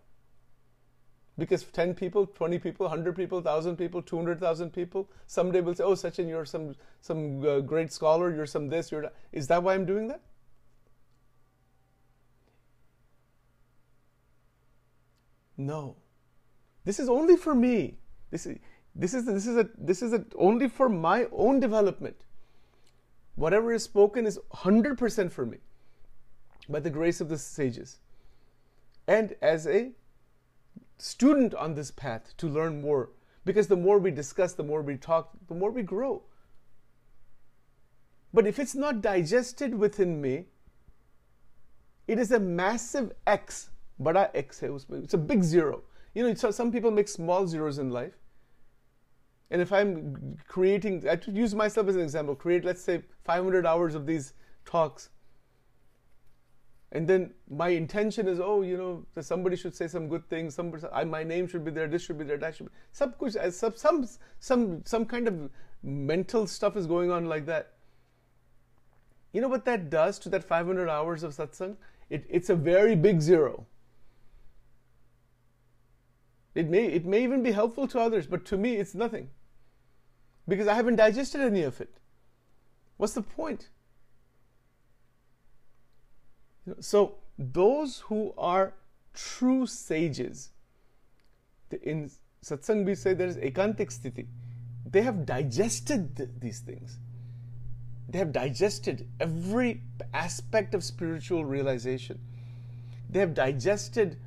Because 1.41 1.65
10 1.65 1.95
people, 1.95 2.27
20 2.27 2.59
people, 2.59 2.85
100 2.85 3.17
people, 3.17 3.39
1,000 3.39 3.77
people, 3.77 4.03
200,000 4.03 4.71
people, 4.71 5.09
someday 5.27 5.63
will 5.63 5.75
say, 5.75 5.83
Oh, 5.83 5.95
Sachin, 5.95 6.29
you're 6.29 6.45
some, 6.45 6.77
some 7.01 7.47
uh, 7.47 7.61
great 7.61 7.91
scholar, 7.95 8.35
you're 8.35 8.45
some 8.45 8.69
this, 8.69 8.93
you're 8.93 9.01
that. 9.01 9.15
Is 9.33 9.47
that 9.49 9.63
why 9.63 9.73
I'm 9.73 9.87
doing 9.87 10.09
that? 10.09 10.21
No. 15.57 15.97
This 16.85 17.01
is 17.01 17.09
only 17.09 17.39
for 17.39 17.55
me. 17.55 17.97
This 18.31 18.45
is 18.45 18.59
this 18.95 19.15
is 19.15 19.25
this 19.25 19.47
is 19.47 19.57
a 19.57 19.69
this 19.79 20.03
is 20.03 20.13
a, 20.13 20.25
only 20.37 20.69
for 20.69 20.91
my 20.91 21.27
own 21.33 21.59
development. 21.59 22.25
Whatever 23.37 23.73
is 23.73 23.83
spoken 23.83 24.27
is 24.27 24.39
100% 24.53 25.33
for 25.33 25.47
me 25.47 25.59
by 26.69 26.81
the 26.81 26.91
grace 26.91 27.23
of 27.23 27.31
the 27.31 27.39
sages. 27.39 27.99
And 29.07 29.35
as 29.41 29.67
a 29.67 29.93
student 31.01 31.55
on 31.55 31.75
this 31.75 31.91
path 31.91 32.35
to 32.37 32.47
learn 32.49 32.81
more 32.81 33.11
because 33.45 33.69
the 33.69 33.77
more 33.77 33.99
we 33.99 34.11
discuss, 34.11 34.53
the 34.53 34.63
more 34.63 34.83
we 34.83 34.97
talk, 34.97 35.31
the 35.49 35.55
more 35.55 35.71
we 35.71 35.83
grow. 35.83 36.23
But 38.33 38.47
if 38.47 38.59
it's 38.59 38.75
not 38.75 39.01
digested 39.01 39.75
within 39.75 40.21
me, 40.21 40.47
it 42.07 42.19
is 42.19 42.31
a 42.33 42.39
massive 42.39 43.13
X. 43.27 43.71
Bada 44.01 44.31
X, 44.35 44.63
it's 44.63 45.15
a 45.15 45.19
big 45.19 45.43
zero. 45.43 45.83
You 46.15 46.25
know, 46.25 46.35
so 46.35 46.51
some 46.51 46.73
people 46.73 46.91
make 46.91 47.09
small 47.09 47.47
zeros 47.47 47.79
in 47.79 47.91
life. 47.91 48.15
And 49.51 49.61
if 49.61 49.73
I'm 49.73 50.37
creating, 50.47 51.09
I 51.09 51.19
use 51.27 51.55
myself 51.55 51.89
as 51.89 51.97
an 51.97 52.03
example, 52.03 52.35
create, 52.35 52.65
let's 52.65 52.83
say, 52.83 53.03
500 53.25 53.67
hours 53.67 53.95
of 53.95 54.07
these 54.07 54.33
talks 54.65 55.09
and 56.93 57.07
then 57.07 57.33
my 57.49 57.69
intention 57.69 58.27
is 58.27 58.41
oh 58.41 58.63
you 58.63 58.77
know 58.77 59.23
somebody 59.23 59.57
should 59.57 59.75
say 59.75 59.87
some 59.87 60.09
good 60.09 60.29
things 60.29 60.55
somebody 60.55 60.85
I, 60.93 61.05
my 61.05 61.23
name 61.23 61.47
should 61.47 61.65
be 61.65 61.71
there 61.71 61.89
this 61.89 62.03
should 62.03 62.19
be 62.19 62.25
there 62.25 62.37
that 62.39 62.57
should 62.57 62.67
be 62.67 62.73
some 62.93 63.15
uh, 63.23 63.51
some 63.51 63.75
some 63.77 64.09
some 64.39 64.83
some 64.85 65.05
kind 65.07 65.29
of 65.29 65.51
mental 65.83 66.47
stuff 66.47 66.77
is 66.77 66.87
going 66.87 67.11
on 67.11 67.27
like 67.27 67.47
that 67.47 67.75
you 69.33 69.41
know 69.41 69.49
what 69.49 69.65
that 69.67 69.89
does 69.91 70.19
to 70.21 70.29
that 70.31 70.45
500 70.45 70.89
hours 70.89 71.23
of 71.23 71.33
satsang 71.33 71.77
it, 72.09 72.27
it's 72.29 72.51
a 72.51 72.57
very 72.57 72.97
big 72.97 73.21
zero 73.21 73.67
it 76.55 76.69
may, 76.69 76.87
it 76.87 77.07
may 77.07 77.23
even 77.23 77.43
be 77.43 77.53
helpful 77.53 77.87
to 77.89 78.01
others, 78.01 78.27
but 78.27 78.45
to 78.47 78.57
me 78.57 78.77
it's 78.77 78.95
nothing. 78.95 79.31
Because 80.49 80.67
I 80.67 80.75
haven't 80.75 80.97
digested 80.97 81.41
any 81.41 81.63
of 81.63 81.81
it. 81.81 81.97
What's 82.97 83.15
the 83.15 83.23
point? 83.23 83.69
So, 86.81 87.17
those 87.39 88.01
who 88.01 88.35
are 88.37 88.75
true 89.15 89.67
sages, 89.67 90.51
in 91.83 92.11
satsang 92.45 92.85
we 92.85 92.95
say 92.95 93.15
there 93.15 93.29
is 93.29 93.37
ekantik 93.37 93.89
sthiti, 93.89 94.27
they 94.91 95.03
have 95.03 95.25
digested 95.25 96.17
th- 96.17 96.29
these 96.39 96.61
things. 96.61 96.99
They 98.09 98.19
have 98.19 98.33
digested 98.33 99.09
every 99.21 99.83
aspect 100.13 100.75
of 100.75 100.83
spiritual 100.83 101.45
realization. 101.45 102.19
They 103.09 103.21
have 103.21 103.35
digested 103.35 104.19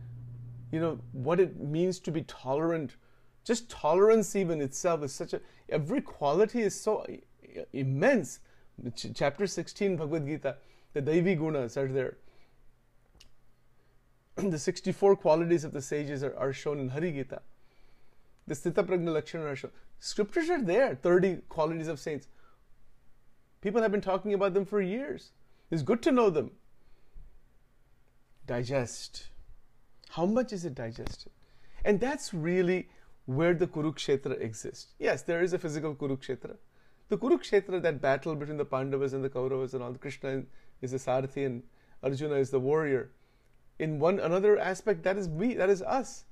you 0.74 0.80
know, 0.80 1.00
what 1.12 1.40
it 1.40 1.60
means 1.60 2.00
to 2.00 2.12
be 2.12 2.24
tolerant. 2.24 2.96
Just 3.44 3.70
tolerance 3.70 4.36
even 4.36 4.60
itself 4.60 5.04
is 5.04 5.14
such 5.14 5.34
a, 5.34 5.42
every 5.70 6.02
quality 6.02 6.62
is 6.62 6.80
so 6.80 7.06
uh, 7.08 7.62
immense. 7.74 8.40
Ch- 8.96 9.12
chapter 9.14 9.46
16 9.46 9.98
Bhagavad 9.98 10.26
Gita, 10.26 10.56
the 10.94 11.02
Daivi 11.02 11.38
Gunas 11.38 11.78
are 11.78 11.88
there. 11.88 12.18
the 14.36 14.60
64 14.60 15.16
qualities 15.18 15.64
of 15.64 15.74
the 15.74 15.82
sages 15.82 16.24
are, 16.24 16.36
are 16.38 16.54
shown 16.54 16.80
in 16.80 16.90
Hari 16.90 17.12
Gita. 17.12 17.42
The 18.48 18.56
Sthita 18.56 18.86
Prajna 18.86 19.14
Lakshana 19.14 19.46
are 19.46 19.56
shown. 19.56 19.72
Scriptures 20.00 20.50
are 20.50 20.62
there, 20.62 20.96
30 20.96 21.38
qualities 21.50 21.88
of 21.88 22.00
saints. 22.00 22.28
People 23.62 23.82
have 23.82 23.92
been 23.92 24.02
talking 24.02 24.34
about 24.34 24.54
them 24.54 24.66
for 24.66 24.82
years. 24.82 25.32
It's 25.72 25.82
good 25.82 26.02
to 26.04 26.12
know 26.12 26.30
them. 26.30 26.52
Digest 28.46 29.30
how 30.14 30.28
much 30.28 30.54
is 30.54 30.64
it 30.64 30.76
digested? 30.76 31.32
And 31.84 32.00
that's 32.00 32.36
really 32.36 32.88
where 33.26 33.56
the 33.56 33.66
Kurukshetra 33.66 34.40
exists. 34.40 34.94
Yes, 35.00 35.24
there 35.24 35.42
is 35.42 35.54
a 35.54 35.60
physical 35.60 35.96
Kurukshetra. 35.96 36.58
The 37.10 37.18
Kurukshetra, 37.18 37.82
that 37.82 38.00
battle 38.00 38.36
between 38.36 38.58
the 38.58 38.66
Pandavas 38.66 39.14
and 39.14 39.24
the 39.24 39.30
Kauravas 39.30 39.74
and 39.74 39.82
all, 39.82 39.92
the 39.92 39.98
Krishna 39.98 40.44
is 40.84 40.92
the 40.92 40.98
Sarathi 40.98 41.46
and 41.46 41.64
Arjuna 42.04 42.36
is 42.36 42.52
the 42.52 42.60
warrior. 42.60 43.10
In 43.80 44.00
one 44.00 44.20
another 44.20 44.60
aspect, 44.60 45.04
that 45.04 45.18
is 45.18 45.30
we, 45.30 45.54
that 45.56 45.70
is 45.70 45.82
us. 45.82 46.26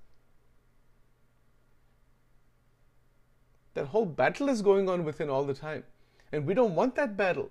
That 3.73 3.87
whole 3.87 4.05
battle 4.05 4.49
is 4.49 4.61
going 4.61 4.89
on 4.89 5.05
within 5.05 5.29
all 5.29 5.45
the 5.45 5.53
time. 5.53 5.85
And 6.31 6.45
we 6.45 6.53
don't 6.53 6.75
want 6.75 6.95
that 6.95 7.15
battle. 7.15 7.49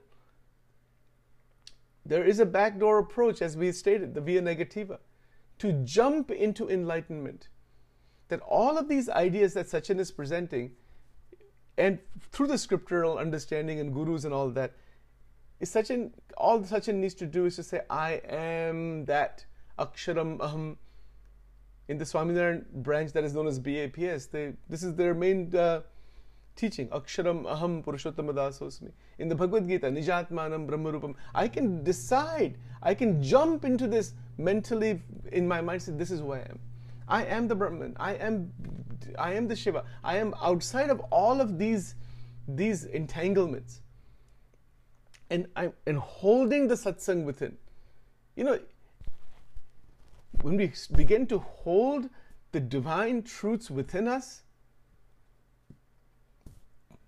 There 2.05 2.25
is 2.25 2.41
a 2.41 2.47
backdoor 2.47 2.99
approach, 2.99 3.41
as 3.41 3.57
we 3.57 3.73
stated, 3.73 4.15
the 4.15 4.21
via 4.21 4.43
negativa, 4.43 4.99
to 5.59 5.73
jump 5.85 6.31
into 6.31 6.69
enlightenment. 6.69 7.49
That 8.29 8.41
all 8.41 8.77
of 8.79 8.89
these 8.89 9.09
ideas 9.09 9.55
that 9.55 9.67
Sachin 9.67 9.99
is 9.99 10.11
presenting, 10.11 10.73
and 11.79 11.99
through 12.33 12.49
the 12.49 12.59
scriptural 12.59 13.19
understanding 13.19 13.81
and 13.81 13.93
gurus 13.93 14.25
and 14.25 14.35
all 14.35 14.51
that, 14.51 14.75
is 15.61 15.71
Sachin, 15.71 16.11
all 16.37 16.61
Sachin 16.61 16.95
needs 16.95 17.15
to 17.15 17.27
do 17.27 17.45
is 17.45 17.57
to 17.57 17.63
say, 17.63 17.83
I 17.91 18.23
am 18.29 19.05
that. 19.05 19.45
Aksharam 19.79 20.39
Aham. 20.39 20.77
In 21.89 21.99
the 21.99 22.05
Swaminarayan 22.05 22.65
branch 22.73 23.13
that 23.13 23.25
is 23.25 23.35
known 23.35 23.47
as 23.47 23.59
BAPS, 23.59 24.27
they, 24.27 24.53
this 24.69 24.83
is 24.83 24.95
their 24.95 25.13
main 25.13 25.55
uh, 25.55 25.81
teaching. 26.57 26.89
Aksharam 26.89 27.45
Aham 27.45 27.85
Purushottam 27.85 28.91
In 29.19 29.29
the 29.29 29.35
Bhagavad 29.35 29.69
Gita, 29.69 29.89
Nijatmanam 29.89 30.67
Brahmarupam. 30.67 31.15
I 31.35 31.49
can 31.49 31.83
decide, 31.83 32.57
I 32.83 32.95
can 32.95 33.23
jump 33.23 33.65
into 33.65 33.87
this 33.87 34.15
mentally 34.39 35.03
in 35.33 35.47
my 35.47 35.61
mind, 35.61 35.83
say, 35.83 35.93
this 35.93 36.11
is 36.11 36.21
who 36.21 36.33
I 36.33 36.39
am. 36.39 36.59
I 37.09 37.25
am 37.25 37.49
the 37.49 37.55
Brahman. 37.55 37.97
I 37.99 38.15
am, 38.15 38.53
I 39.19 39.35
am 39.35 39.49
the 39.49 39.57
Shiva. 39.57 39.85
I 40.05 40.17
am 40.17 40.33
outside 40.41 40.91
of 40.91 41.01
all 41.11 41.41
of 41.41 41.59
these, 41.59 41.97
these 42.47 42.85
entanglements 42.85 43.83
And 45.30 45.48
I 45.56 45.72
and 45.88 45.98
holding 45.98 46.68
the 46.68 46.76
satsang 46.76 47.24
within. 47.24 47.58
You 48.36 48.44
know, 48.44 48.60
when 50.42 50.58
we 50.58 50.72
begin 50.96 51.26
to 51.28 51.40
hold 51.40 52.10
the 52.52 52.60
divine 52.60 53.24
truths 53.24 53.72
within 53.72 54.08
us, 54.08 54.44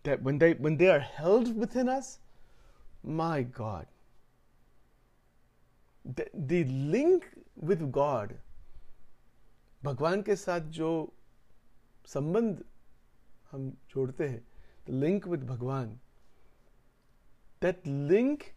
that 0.04 0.22
when 0.24 0.40
they 0.40 0.54
when 0.54 0.78
they 0.78 0.90
are 0.90 1.00
held 1.00 1.56
within 1.56 1.90
us, 1.90 2.20
my 3.04 3.44
God, 3.44 3.86
the, 6.06 6.28
the 6.34 6.63
link 6.66 7.30
with 7.56 7.92
God, 7.92 8.36
भगवान 9.84 10.22
के 10.24 10.36
साथ 10.36 10.62
जो 10.80 10.90
संबंध 12.08 12.63
हम 13.52 13.72
जोड़ते 13.94 14.28
हैं, 14.30 14.42
the 14.86 14.94
link 14.94 15.26
with 15.26 15.46
भगवान, 15.48 15.98
that 17.62 17.87
link 17.87 18.55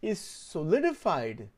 is 0.00 0.20
solidified 0.20 1.48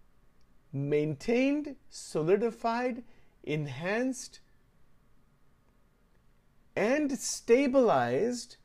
maintained, 0.73 1.77
solidified, 1.89 3.03
enhanced, 3.43 4.41
and 6.77 7.19
stabilized 7.19 8.57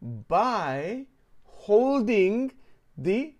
by 0.00 1.06
holding 1.44 2.52
the 2.96 3.34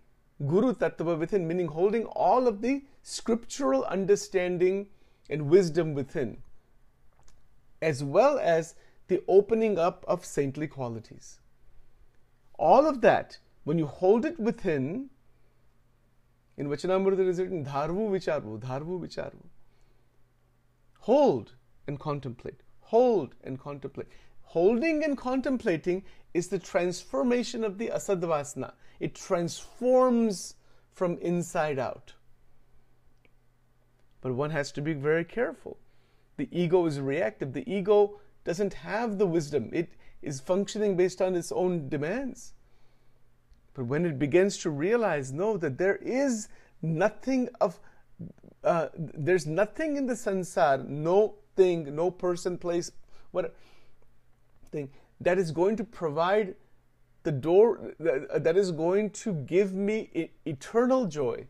Guru 0.45 0.73
Tattva 0.73 1.17
within, 1.17 1.47
meaning 1.47 1.67
holding 1.67 2.05
all 2.05 2.47
of 2.47 2.61
the 2.61 2.83
scriptural 3.01 3.83
understanding 3.85 4.87
and 5.29 5.49
wisdom 5.49 5.93
within, 5.93 6.37
as 7.81 8.03
well 8.03 8.37
as 8.39 8.75
the 9.07 9.23
opening 9.27 9.77
up 9.77 10.03
of 10.07 10.25
saintly 10.25 10.67
qualities. 10.67 11.39
All 12.63 12.87
of 12.87 13.01
that, 13.01 13.39
when 13.65 13.77
you 13.77 13.87
hold 13.87 14.23
it 14.23 14.39
within, 14.39 15.09
in 16.55 16.69
Vachanamrita 16.69 17.19
it 17.19 17.27
is 17.27 17.37
written, 17.37 17.65
Dharvu 17.65 18.09
vicharvu, 18.09 18.57
Dharvu 18.57 19.01
vicharvu. 19.01 19.43
Hold 20.99 21.55
and 21.87 21.99
contemplate. 21.99 22.61
Hold 22.79 23.35
and 23.43 23.59
contemplate. 23.59 24.07
Holding 24.43 25.03
and 25.03 25.17
contemplating 25.17 26.05
is 26.33 26.47
the 26.47 26.57
transformation 26.57 27.65
of 27.65 27.77
the 27.77 27.89
asadvasana. 27.89 28.71
It 29.01 29.13
transforms 29.13 30.55
from 30.93 31.17
inside 31.17 31.77
out. 31.77 32.13
But 34.21 34.35
one 34.35 34.51
has 34.51 34.71
to 34.71 34.81
be 34.81 34.93
very 34.93 35.25
careful. 35.25 35.79
The 36.37 36.47
ego 36.49 36.85
is 36.85 37.01
reactive. 37.01 37.51
The 37.51 37.69
ego 37.69 38.21
doesn't 38.45 38.73
have 38.75 39.17
the 39.17 39.27
wisdom. 39.27 39.69
It 39.73 39.91
is 40.23 40.39
functioning 40.39 40.95
based 40.95 41.21
on 41.21 41.35
its 41.35 41.51
own 41.51 41.89
demands. 41.89 42.53
But 43.73 43.85
when 43.85 44.05
it 44.05 44.19
begins 44.19 44.57
to 44.59 44.69
realize, 44.69 45.31
no, 45.31 45.57
that 45.57 45.77
there 45.77 45.95
is 45.97 46.47
nothing 46.81 47.49
of, 47.59 47.79
uh, 48.63 48.87
there's 48.95 49.45
nothing 49.47 49.97
in 49.97 50.05
the 50.05 50.13
sansar, 50.13 50.87
no 50.87 51.35
thing, 51.55 51.95
no 51.95 52.11
person, 52.11 52.57
place, 52.57 52.91
what 53.31 53.55
thing 54.71 54.89
that 55.21 55.37
is 55.37 55.51
going 55.51 55.75
to 55.77 55.83
provide 55.83 56.55
the 57.23 57.31
door 57.31 57.93
that 57.99 58.57
is 58.57 58.71
going 58.71 59.09
to 59.09 59.33
give 59.33 59.73
me 59.73 60.29
eternal 60.45 61.05
joy. 61.05 61.47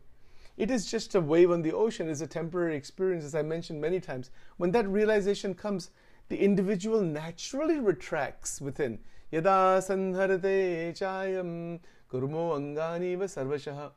It 0.56 0.70
is 0.70 0.88
just 0.88 1.16
a 1.16 1.20
wave 1.20 1.50
on 1.50 1.62
the 1.62 1.72
ocean, 1.72 2.08
is 2.08 2.20
a 2.20 2.28
temporary 2.28 2.76
experience, 2.76 3.24
as 3.24 3.34
I 3.34 3.42
mentioned 3.42 3.80
many 3.80 3.98
times. 3.98 4.30
When 4.56 4.70
that 4.70 4.86
realization 4.88 5.52
comes, 5.52 5.90
the 6.28 6.36
individual 6.36 7.00
naturally 7.02 7.78
retracts 7.78 8.60
within. 8.60 8.98
Yada 9.30 9.80
sanharate 9.80 10.92
chayam 10.92 11.80
kurmo 12.10 12.56
angani 12.58 13.16
sarvashah 13.16 13.90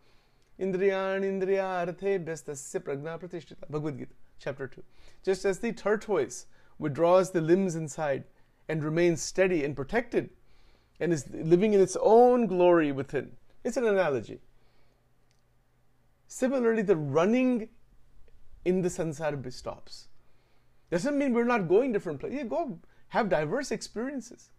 indriyan 0.59 1.23
indriyarthe 1.23 2.25
bestasya 2.25 2.81
pragna 2.81 3.19
pratishtita. 3.19 3.69
Bhagavad 3.69 3.97
Gita, 3.97 4.13
chapter 4.39 4.67
2. 4.67 4.83
Just 5.23 5.45
as 5.45 5.59
the 5.59 5.71
tortoise 5.71 6.47
withdraws 6.79 7.31
the 7.31 7.41
limbs 7.41 7.75
inside 7.75 8.23
and 8.67 8.83
remains 8.83 9.21
steady 9.21 9.63
and 9.63 9.75
protected 9.75 10.29
and 10.99 11.13
is 11.13 11.29
living 11.31 11.73
in 11.73 11.81
its 11.81 11.95
own 12.01 12.47
glory 12.47 12.91
within. 12.91 13.31
It's 13.63 13.77
an 13.77 13.85
analogy. 13.85 14.39
Similarly, 16.27 16.81
the 16.81 16.95
running 16.95 17.69
in 18.65 18.81
the 18.81 18.89
sansar 18.89 19.53
stops. 19.53 20.07
Doesn't 20.89 21.17
mean 21.17 21.33
we're 21.33 21.43
not 21.43 21.67
going 21.67 21.91
different 21.91 22.19
places. 22.19 22.37
Yeah, 22.37 22.43
go 22.45 22.79
have 23.09 23.29
diverse 23.29 23.71
experiences. 23.71 24.49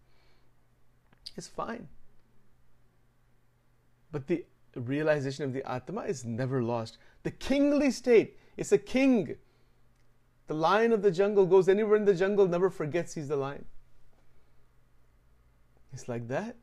It's 1.35 1.47
fine. 1.47 1.87
But 4.11 4.27
the 4.27 4.45
realization 4.75 5.45
of 5.45 5.53
the 5.53 5.69
Atma 5.69 6.01
is 6.01 6.25
never 6.25 6.61
lost. 6.61 6.97
The 7.23 7.31
kingly 7.31 7.91
state 7.91 8.37
is 8.57 8.71
a 8.71 8.77
king. 8.77 9.35
The 10.47 10.53
lion 10.53 10.91
of 10.91 11.01
the 11.01 11.11
jungle 11.11 11.45
goes 11.45 11.69
anywhere 11.69 11.95
in 11.95 12.05
the 12.05 12.15
jungle, 12.15 12.47
never 12.47 12.69
forgets 12.69 13.13
he's 13.13 13.27
the 13.27 13.35
lion. 13.35 13.65
It's 15.93 16.07
like 16.07 16.27
that. 16.27 16.55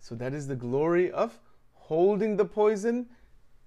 So 0.00 0.14
that 0.14 0.32
is 0.32 0.46
the 0.46 0.56
glory 0.56 1.10
of 1.10 1.38
holding 1.72 2.36
the 2.36 2.44
poison. 2.44 3.06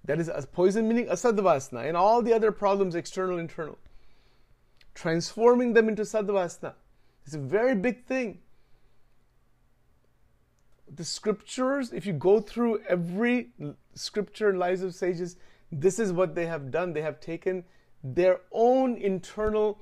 That 0.06 0.20
is 0.20 0.30
poison 0.52 0.88
meaning 0.88 1.08
asadvasana 1.08 1.88
and 1.88 1.96
all 1.96 2.22
the 2.22 2.34
other 2.34 2.52
problems, 2.52 2.96
external, 2.96 3.38
internal. 3.38 3.78
Transforming 4.96 5.74
them 5.74 5.88
into 5.88 6.04
sadvasana. 6.04 6.74
It's 7.26 7.36
a 7.36 7.40
very 7.40 7.76
big 7.76 8.06
thing 8.06 8.40
the 10.96 11.06
scriptures, 11.06 11.94
if 11.94 12.06
you 12.06 12.14
go 12.14 12.40
through 12.40 12.82
every 12.88 13.50
scripture, 13.94 14.56
lives 14.56 14.82
of 14.82 14.96
sages, 14.96 15.38
this 15.72 16.00
is 16.00 16.12
what 16.12 16.36
they 16.36 16.46
have 16.46 16.72
done. 16.72 16.94
They 16.94 17.02
have 17.02 17.20
taken 17.20 17.64
their 18.04 18.42
own 18.52 18.96
internal 18.98 19.80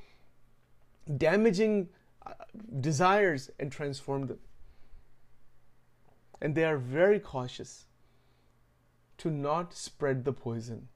damaging 1.17 1.89
uh, 2.25 2.33
desires 2.81 3.49
and 3.59 3.71
transformed 3.71 4.27
them. 4.27 4.39
And 6.41 6.53
they 6.53 6.65
are 6.65 6.77
very 6.77 7.19
cautious 7.19 7.85
to 9.19 9.31
not 9.31 9.73
spread 9.73 10.25
the 10.25 10.33
poison. 10.33 10.87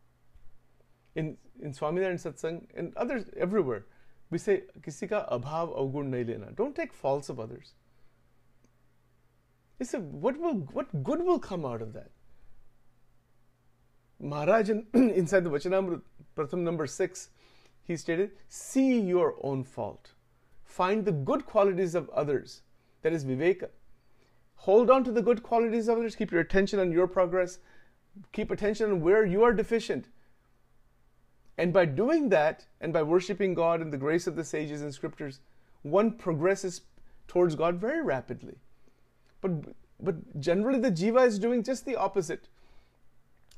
In, 1.15 1.38
in 1.61 1.74
Swaminarayan 1.74 2.22
Satsang 2.22 2.67
and 2.76 2.95
others 2.95 3.26
everywhere, 3.36 3.86
we 4.30 4.38
say, 4.38 4.63
Kisi 4.82 5.09
ka 5.09 5.26
abhav 5.32 5.78
avgun 5.78 6.09
nahi 6.09 6.28
lena. 6.28 6.51
Don't 6.55 6.76
take 6.76 6.93
faults 6.93 7.30
of 7.30 7.39
others. 7.39 7.74
He 9.78 9.86
said, 9.86 10.01
what, 10.01 10.39
will, 10.39 10.53
what 10.74 11.03
good 11.03 11.24
will 11.26 11.39
come 11.39 11.65
out 11.65 11.82
of 11.82 11.93
that? 11.93 12.11
Maharaj, 14.19 14.69
in, 14.69 14.86
inside 14.93 15.43
the 15.43 15.49
Vachanamrut, 15.49 16.01
Pratham 16.38 16.59
number 16.59 16.86
6, 16.86 17.30
he 17.84 17.97
stated, 17.97 18.32
See 18.47 18.99
your 18.99 19.36
own 19.41 19.63
fault. 19.63 20.11
Find 20.63 21.03
the 21.03 21.11
good 21.11 21.45
qualities 21.45 21.95
of 21.95 22.09
others. 22.11 22.61
That 23.01 23.13
is 23.13 23.26
Viveka. 23.26 23.69
Hold 24.55 24.91
on 24.91 25.03
to 25.03 25.11
the 25.11 25.22
good 25.22 25.41
qualities 25.41 25.88
of 25.88 25.97
others. 25.97 26.15
Keep 26.15 26.32
your 26.32 26.41
attention 26.41 26.80
on 26.80 26.91
your 26.91 27.07
progress. 27.07 27.57
Keep 28.32 28.51
attention 28.51 28.91
on 28.91 29.01
where 29.01 29.26
you 29.26 29.43
are 29.43 29.53
deficient. 29.53 30.07
And 31.57 31.74
by 31.74 31.86
doing 31.86 32.30
that, 32.30 32.66
and 32.80 32.91
by 32.91 33.03
worshiping 33.03 33.53
God 33.53 33.82
and 33.82 33.91
the 33.91 33.97
grace 33.97 34.28
of 34.28 34.36
the 34.36 34.43
sages 34.43 34.82
and 34.82 34.93
scriptures, 34.93 35.39
one 35.84 36.12
progresses 36.14 36.82
towards 37.28 37.55
God 37.55 37.76
very 37.76 38.01
rapidly. 38.01 38.55
But, 39.41 39.51
but 39.99 40.39
generally, 40.39 40.80
the 40.80 40.91
jiva 40.91 41.26
is 41.26 41.39
doing 41.39 41.64
just 41.64 41.86
the 41.86 41.95
opposite. 41.95 42.47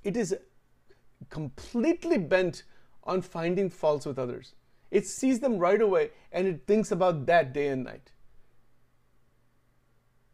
it 0.04 0.18
is 0.18 0.36
completely 1.30 2.18
bent 2.18 2.64
on 3.04 3.22
finding 3.22 3.70
faults 3.70 4.06
with 4.06 4.20
others. 4.20 4.56
It 4.92 5.08
sees 5.08 5.40
them 5.40 5.58
right 5.58 5.82
away 5.82 6.12
and 6.32 6.48
it 6.48 6.68
thinks 6.68 6.92
about 6.92 7.26
that 7.26 7.54
day 7.54 7.68
and 7.68 7.84
night. 7.84 8.12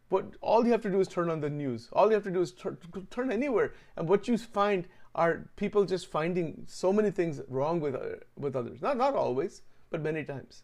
But 0.10 0.36
all 0.41 0.66
you 0.66 0.72
have 0.72 0.82
to 0.82 0.89
do 0.89 0.99
is 0.99 1.07
turn 1.07 1.30
on 1.30 1.39
the 1.39 1.49
news. 1.49 1.89
All 1.93 2.07
you 2.07 2.14
have 2.14 2.24
to 2.24 2.32
do 2.32 2.41
is 2.41 2.51
turn, 2.51 2.78
turn 3.12 3.32
anywhere, 3.32 3.74
and 3.95 4.07
what 4.07 4.28
you 4.28 4.38
find 4.38 4.88
are 5.14 5.49
people 5.55 5.86
just 5.86 6.07
finding 6.07 6.64
so 6.68 6.91
many 6.91 7.12
things 7.12 7.41
wrong 7.47 7.80
with 7.80 7.95
uh, 7.95 8.18
with 8.38 8.55
others. 8.55 8.82
Not 8.82 8.97
not 8.97 9.16
always, 9.16 9.62
but 9.89 10.01
many 10.01 10.24
times. 10.24 10.64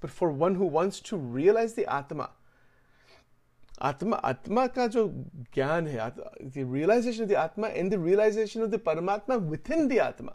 But 0.00 0.10
for 0.10 0.30
one 0.30 0.56
who 0.56 0.66
wants 0.66 1.00
to 1.00 1.16
realize 1.16 1.74
the 1.74 1.86
Atma, 1.92 2.30
Atma, 3.80 4.20
Atma 4.22 4.68
ka 4.68 4.88
jo 4.88 5.12
gyan 5.54 5.90
hai, 5.98 6.12
the 6.40 6.64
realization 6.64 7.22
of 7.24 7.28
the 7.28 7.36
Atma 7.36 7.68
and 7.68 7.90
the 7.90 7.98
realization 7.98 8.62
of 8.62 8.70
the 8.70 8.78
Paramatma 8.78 9.40
within 9.40 9.88
the 9.88 10.00
Atma 10.00 10.34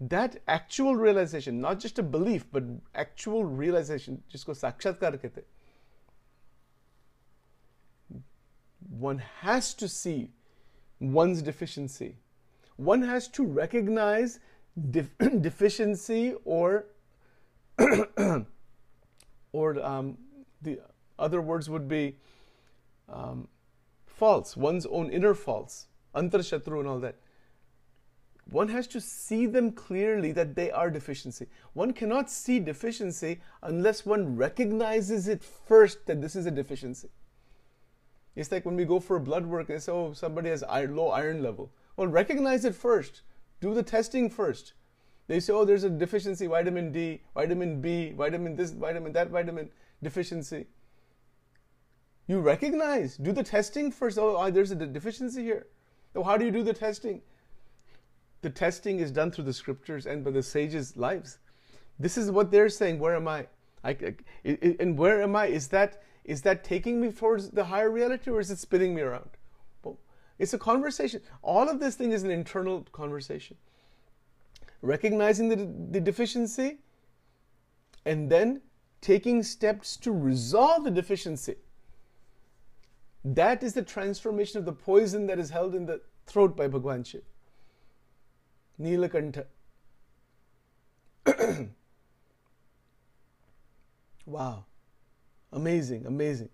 That 0.00 0.42
actual 0.48 0.96
realization, 0.96 1.60
not 1.60 1.78
just 1.80 1.98
a 1.98 2.02
belief, 2.02 2.46
but 2.52 2.64
actual 2.94 3.44
realization, 3.44 4.22
जिसको 4.32 4.54
साक्षात्कार 4.54 5.16
कहते 5.22 5.42
one 8.90 9.18
has 9.18 9.74
to 9.74 9.88
see 9.88 10.30
one's 11.00 11.42
deficiency. 11.42 12.16
One 12.76 13.02
has 13.02 13.28
to 13.28 13.44
recognize 13.44 14.40
def- 14.90 15.16
deficiency 15.40 16.34
or 16.44 16.86
or 19.52 19.84
um, 19.84 20.18
the 20.62 20.80
other 21.18 21.40
words 21.40 21.70
would 21.70 21.88
be 21.88 22.16
um, 23.08 23.48
faults, 24.06 24.56
one's 24.56 24.86
own 24.86 25.10
inner 25.10 25.34
faults, 25.34 25.86
antar 26.14 26.40
shatru 26.40 26.80
and 26.80 26.88
all 26.88 27.00
that. 27.00 27.16
One 28.51 28.69
has 28.69 28.87
to 28.87 29.01
see 29.01 29.45
them 29.45 29.71
clearly 29.71 30.31
that 30.31 30.55
they 30.55 30.71
are 30.71 30.89
deficiency. 30.89 31.47
One 31.73 31.93
cannot 31.93 32.31
see 32.31 32.59
deficiency 32.59 33.41
unless 33.61 34.05
one 34.05 34.35
recognizes 34.35 35.27
it 35.27 35.43
first 35.43 36.07
that 36.07 36.21
this 36.21 36.35
is 36.35 36.47
a 36.47 36.51
deficiency. 36.51 37.09
It's 38.35 38.51
like 38.51 38.65
when 38.65 38.75
we 38.75 38.85
go 38.85 38.99
for 38.99 39.19
blood 39.19 39.45
work, 39.45 39.67
they 39.67 39.79
say, 39.79 39.91
oh, 39.91 40.13
somebody 40.13 40.49
has 40.49 40.63
low 40.63 41.09
iron 41.09 41.43
level. 41.43 41.71
Well, 41.95 42.07
recognize 42.07 42.65
it 42.65 42.73
first. 42.73 43.21
Do 43.61 43.73
the 43.73 43.83
testing 43.83 44.29
first. 44.29 44.73
They 45.27 45.39
say, 45.39 45.53
oh, 45.53 45.65
there's 45.65 45.83
a 45.83 45.89
deficiency, 45.89 46.47
vitamin 46.47 46.91
D, 46.91 47.21
vitamin 47.35 47.81
B, 47.81 48.13
vitamin 48.13 48.55
this, 48.55 48.71
vitamin 48.71 49.13
that, 49.13 49.29
vitamin 49.29 49.69
deficiency. 50.01 50.65
You 52.27 52.39
recognize, 52.39 53.17
do 53.17 53.31
the 53.31 53.43
testing 53.43 53.91
first. 53.91 54.17
Oh, 54.17 54.49
there's 54.49 54.71
a 54.71 54.75
deficiency 54.75 55.43
here. 55.43 55.67
So, 56.13 56.23
how 56.23 56.37
do 56.37 56.45
you 56.45 56.51
do 56.51 56.63
the 56.63 56.73
testing? 56.73 57.21
The 58.41 58.49
testing 58.49 58.99
is 58.99 59.11
done 59.11 59.31
through 59.31 59.45
the 59.45 59.53
scriptures 59.53 60.05
and 60.05 60.23
by 60.23 60.31
the 60.31 60.43
sages' 60.43 60.95
lives. 60.95 61.39
This 61.99 62.17
is 62.17 62.31
what 62.31 62.51
they're 62.51 62.69
saying. 62.69 62.99
Where 62.99 63.15
am 63.15 63.27
I? 63.27 63.47
I, 63.83 63.89
I 63.91 64.15
and 64.79 64.97
where 64.97 65.21
am 65.21 65.35
I? 65.35 65.47
Is 65.47 65.67
that 65.69 66.01
is 66.23 66.41
that 66.43 66.63
taking 66.63 67.01
me 67.01 67.11
towards 67.11 67.49
the 67.49 67.65
higher 67.65 67.89
reality 67.89 68.29
or 68.29 68.39
is 68.39 68.51
it 68.51 68.59
spinning 68.59 68.93
me 68.93 69.01
around? 69.01 69.29
Well, 69.83 69.97
it's 70.37 70.53
a 70.53 70.59
conversation. 70.59 71.21
All 71.41 71.67
of 71.67 71.79
this 71.79 71.95
thing 71.95 72.11
is 72.11 72.23
an 72.23 72.31
internal 72.31 72.85
conversation. 72.91 73.57
Recognizing 74.81 75.49
the, 75.49 75.55
the 75.91 75.99
deficiency 75.99 76.77
and 78.05 78.29
then 78.29 78.61
taking 79.01 79.43
steps 79.43 79.97
to 79.97 80.11
resolve 80.11 80.83
the 80.83 80.91
deficiency. 80.91 81.55
That 83.25 83.63
is 83.63 83.73
the 83.73 83.81
transformation 83.81 84.59
of 84.59 84.65
the 84.65 84.73
poison 84.73 85.25
that 85.27 85.39
is 85.39 85.49
held 85.49 85.75
in 85.75 85.85
the 85.85 86.01
throat 86.25 86.55
by 86.55 86.67
Bhagwan 86.67 87.03
Shiv. 87.03 87.23
Neelakantha. 88.79 89.45
wow. 94.25 94.65
Amazing, 95.51 96.05
amazing. 96.05 96.49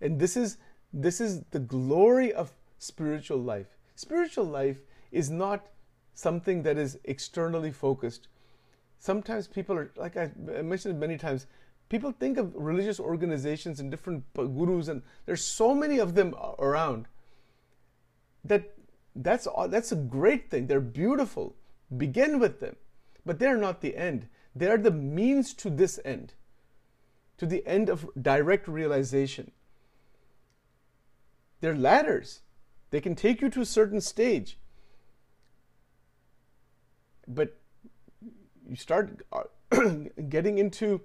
And 0.00 0.18
this 0.18 0.36
is 0.36 0.58
this 0.92 1.20
is 1.20 1.42
the 1.50 1.58
glory 1.58 2.32
of 2.32 2.52
spiritual 2.78 3.38
life. 3.38 3.66
Spiritual 3.96 4.44
life 4.44 4.78
is 5.10 5.30
not 5.30 5.66
something 6.14 6.62
that 6.62 6.78
is 6.78 6.98
externally 7.04 7.72
focused. 7.72 8.28
Sometimes 8.98 9.48
people 9.48 9.76
are 9.76 9.90
like 9.96 10.16
I 10.16 10.30
mentioned 10.36 10.98
many 10.98 11.18
times, 11.18 11.46
people 11.88 12.12
think 12.12 12.38
of 12.38 12.54
religious 12.54 13.00
organizations 13.00 13.80
and 13.80 13.90
different 13.90 14.24
gurus 14.34 14.88
and 14.88 15.02
there's 15.26 15.44
so 15.44 15.74
many 15.74 15.98
of 15.98 16.14
them 16.14 16.34
around 16.58 17.06
that 18.44 18.73
that's 19.14 19.46
that's 19.68 19.92
a 19.92 19.96
great 19.96 20.50
thing. 20.50 20.66
They're 20.66 20.80
beautiful. 20.80 21.56
Begin 21.96 22.38
with 22.38 22.60
them. 22.60 22.76
But 23.24 23.38
they're 23.38 23.56
not 23.56 23.80
the 23.80 23.96
end. 23.96 24.28
They 24.54 24.68
are 24.68 24.78
the 24.78 24.90
means 24.90 25.54
to 25.54 25.70
this 25.70 25.98
end 26.04 26.34
to 27.36 27.46
the 27.46 27.66
end 27.66 27.88
of 27.88 28.08
direct 28.20 28.68
realization. 28.68 29.50
They're 31.60 31.76
ladders. 31.76 32.40
They 32.90 33.00
can 33.00 33.14
take 33.14 33.40
you 33.40 33.48
to 33.50 33.60
a 33.60 33.66
certain 33.66 34.00
stage. 34.00 34.58
But 37.26 37.56
you 38.68 38.76
start 38.76 39.22
uh, 39.32 39.44
getting 40.28 40.58
into 40.58 41.00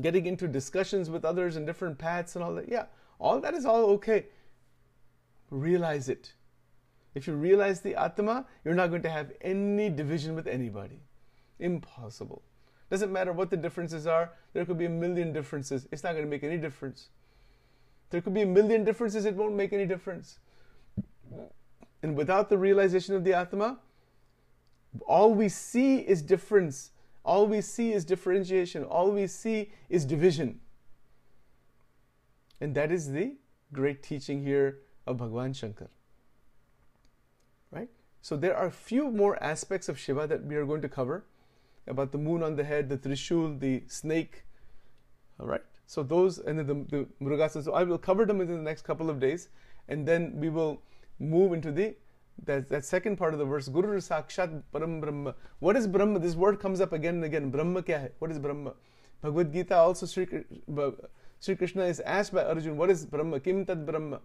getting 0.00 0.26
into 0.26 0.48
discussions 0.48 1.08
with 1.08 1.24
others 1.24 1.54
and 1.54 1.66
different 1.66 1.98
paths 1.98 2.34
and 2.34 2.44
all 2.44 2.54
that. 2.54 2.68
Yeah, 2.68 2.86
all 3.18 3.40
that 3.40 3.54
is 3.54 3.64
all 3.64 3.84
okay. 3.90 4.26
Realize 5.50 6.08
it. 6.08 6.34
If 7.14 7.26
you 7.26 7.34
realize 7.34 7.80
the 7.80 7.94
Atma, 7.94 8.46
you're 8.64 8.74
not 8.74 8.90
going 8.90 9.02
to 9.02 9.10
have 9.10 9.32
any 9.40 9.88
division 9.88 10.34
with 10.34 10.46
anybody. 10.46 11.00
Impossible. 11.58 12.42
Doesn't 12.90 13.12
matter 13.12 13.32
what 13.32 13.50
the 13.50 13.56
differences 13.56 14.06
are, 14.06 14.32
there 14.52 14.64
could 14.64 14.78
be 14.78 14.84
a 14.84 14.90
million 14.90 15.32
differences. 15.32 15.88
It's 15.90 16.02
not 16.02 16.12
going 16.12 16.24
to 16.24 16.30
make 16.30 16.42
any 16.42 16.58
difference. 16.58 17.08
There 18.10 18.20
could 18.20 18.34
be 18.34 18.42
a 18.42 18.46
million 18.46 18.84
differences, 18.84 19.24
it 19.24 19.34
won't 19.34 19.54
make 19.54 19.72
any 19.72 19.86
difference. 19.86 20.38
And 22.02 22.16
without 22.16 22.48
the 22.50 22.58
realization 22.58 23.14
of 23.14 23.24
the 23.24 23.32
Atma, 23.32 23.78
all 25.06 25.34
we 25.34 25.48
see 25.48 25.98
is 25.98 26.22
difference. 26.22 26.90
All 27.24 27.46
we 27.46 27.60
see 27.60 27.92
is 27.92 28.04
differentiation. 28.04 28.84
All 28.84 29.10
we 29.10 29.26
see 29.26 29.72
is 29.88 30.04
division. 30.04 30.60
And 32.60 32.74
that 32.74 32.92
is 32.92 33.10
the 33.10 33.36
great 33.72 34.02
teaching 34.02 34.42
here 34.42 34.78
of 35.06 35.16
Bhagwan 35.16 35.52
Shankar. 35.52 35.88
So 38.24 38.38
there 38.38 38.56
are 38.56 38.68
a 38.68 38.70
few 38.70 39.10
more 39.10 39.36
aspects 39.44 39.86
of 39.90 39.98
Shiva 39.98 40.26
that 40.28 40.46
we 40.46 40.56
are 40.56 40.64
going 40.64 40.80
to 40.80 40.88
cover 40.88 41.26
about 41.86 42.10
the 42.10 42.16
moon 42.16 42.42
on 42.42 42.56
the 42.56 42.64
head, 42.64 42.88
the 42.88 42.96
Trishul, 42.96 43.60
the 43.60 43.82
snake. 43.86 44.44
All 45.38 45.46
right. 45.46 45.60
So 45.86 46.02
those 46.02 46.38
and 46.38 46.58
then 46.58 46.66
the, 46.66 46.74
the 46.96 47.06
Mrugasas. 47.22 47.64
So 47.64 47.74
I 47.74 47.82
will 47.82 47.98
cover 47.98 48.24
them 48.24 48.38
within 48.38 48.56
the 48.56 48.62
next 48.62 48.80
couple 48.80 49.10
of 49.10 49.20
days, 49.20 49.50
and 49.90 50.08
then 50.08 50.32
we 50.40 50.48
will 50.48 50.80
move 51.18 51.52
into 51.52 51.70
the 51.70 51.96
that, 52.46 52.70
that 52.70 52.86
second 52.86 53.18
part 53.18 53.34
of 53.34 53.38
the 53.40 53.44
verse. 53.44 53.68
Guru 53.68 53.98
Sakshat 53.98 54.62
Param 54.72 55.02
Brahma. 55.02 55.34
What 55.58 55.76
is 55.76 55.86
Brahma? 55.86 56.18
This 56.18 56.34
word 56.34 56.60
comes 56.60 56.80
up 56.80 56.94
again 56.94 57.16
and 57.16 57.24
again. 57.24 57.50
Brahma 57.50 57.82
kya 57.82 58.00
hai? 58.00 58.10
What 58.20 58.30
is 58.30 58.38
Brahma? 58.38 58.72
Bhagavad 59.20 59.52
Gita 59.52 59.76
also 59.76 60.06
Sri, 60.06 60.26
Sri 61.40 61.56
Krishna 61.56 61.84
is 61.84 62.00
asked 62.00 62.32
by 62.32 62.42
Arjun, 62.44 62.78
what 62.78 62.88
is 62.88 63.04
Brahma? 63.04 63.38
Kim 63.40 63.66
Tad 63.66 63.84
Brahma? 63.84 64.20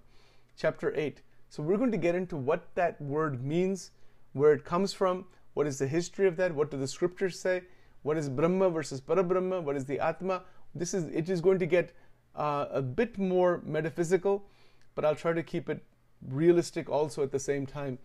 Chapter 0.55 0.95
8. 0.95 1.21
So 1.49 1.63
we're 1.63 1.77
going 1.77 1.91
to 1.91 1.97
get 1.97 2.15
into 2.15 2.37
what 2.37 2.73
that 2.75 3.01
word 3.01 3.43
means, 3.43 3.91
where 4.33 4.53
it 4.53 4.63
comes 4.63 4.93
from, 4.93 5.25
what 5.55 5.65
is 5.65 5.79
the 5.79 5.87
history 5.87 6.27
of 6.27 6.37
that? 6.37 6.53
What 6.53 6.69
do 6.71 6.77
the 6.77 6.87
scriptures 6.87 7.39
say? 7.39 7.63
What 8.03 8.17
is 8.17 8.29
Brahma 8.29 8.69
versus 8.69 9.01
Parabrahma? 9.01 9.61
What 9.61 9.75
is 9.75 9.85
the 9.85 9.99
Atma? 9.99 10.43
This 10.75 10.93
is 10.93 11.05
it 11.05 11.29
is 11.29 11.41
going 11.41 11.59
to 11.59 11.65
get 11.65 11.91
uh, 12.35 12.67
a 12.71 12.81
bit 12.81 13.17
more 13.17 13.61
metaphysical, 13.65 14.45
but 14.95 15.03
I'll 15.03 15.15
try 15.15 15.33
to 15.33 15.43
keep 15.43 15.69
it 15.69 15.83
realistic 16.27 16.87
also 16.87 17.23
at 17.23 17.31
the 17.31 17.39
same 17.39 17.65
time. 17.65 17.97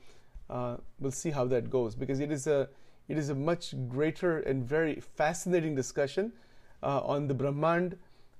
Uh, 0.48 0.78
we'll 0.98 1.12
see 1.12 1.30
how 1.30 1.44
that 1.46 1.70
goes 1.70 1.94
because 1.94 2.20
it 2.20 2.32
is 2.32 2.46
a 2.46 2.68
it 3.08 3.18
is 3.18 3.28
a 3.28 3.34
much 3.34 3.74
greater 3.88 4.40
and 4.40 4.64
very 4.64 5.00
fascinating 5.00 5.74
discussion 5.74 6.32
uh, 6.82 7.00
on 7.00 7.28
the 7.28 7.34
Brahmand, 7.34 7.98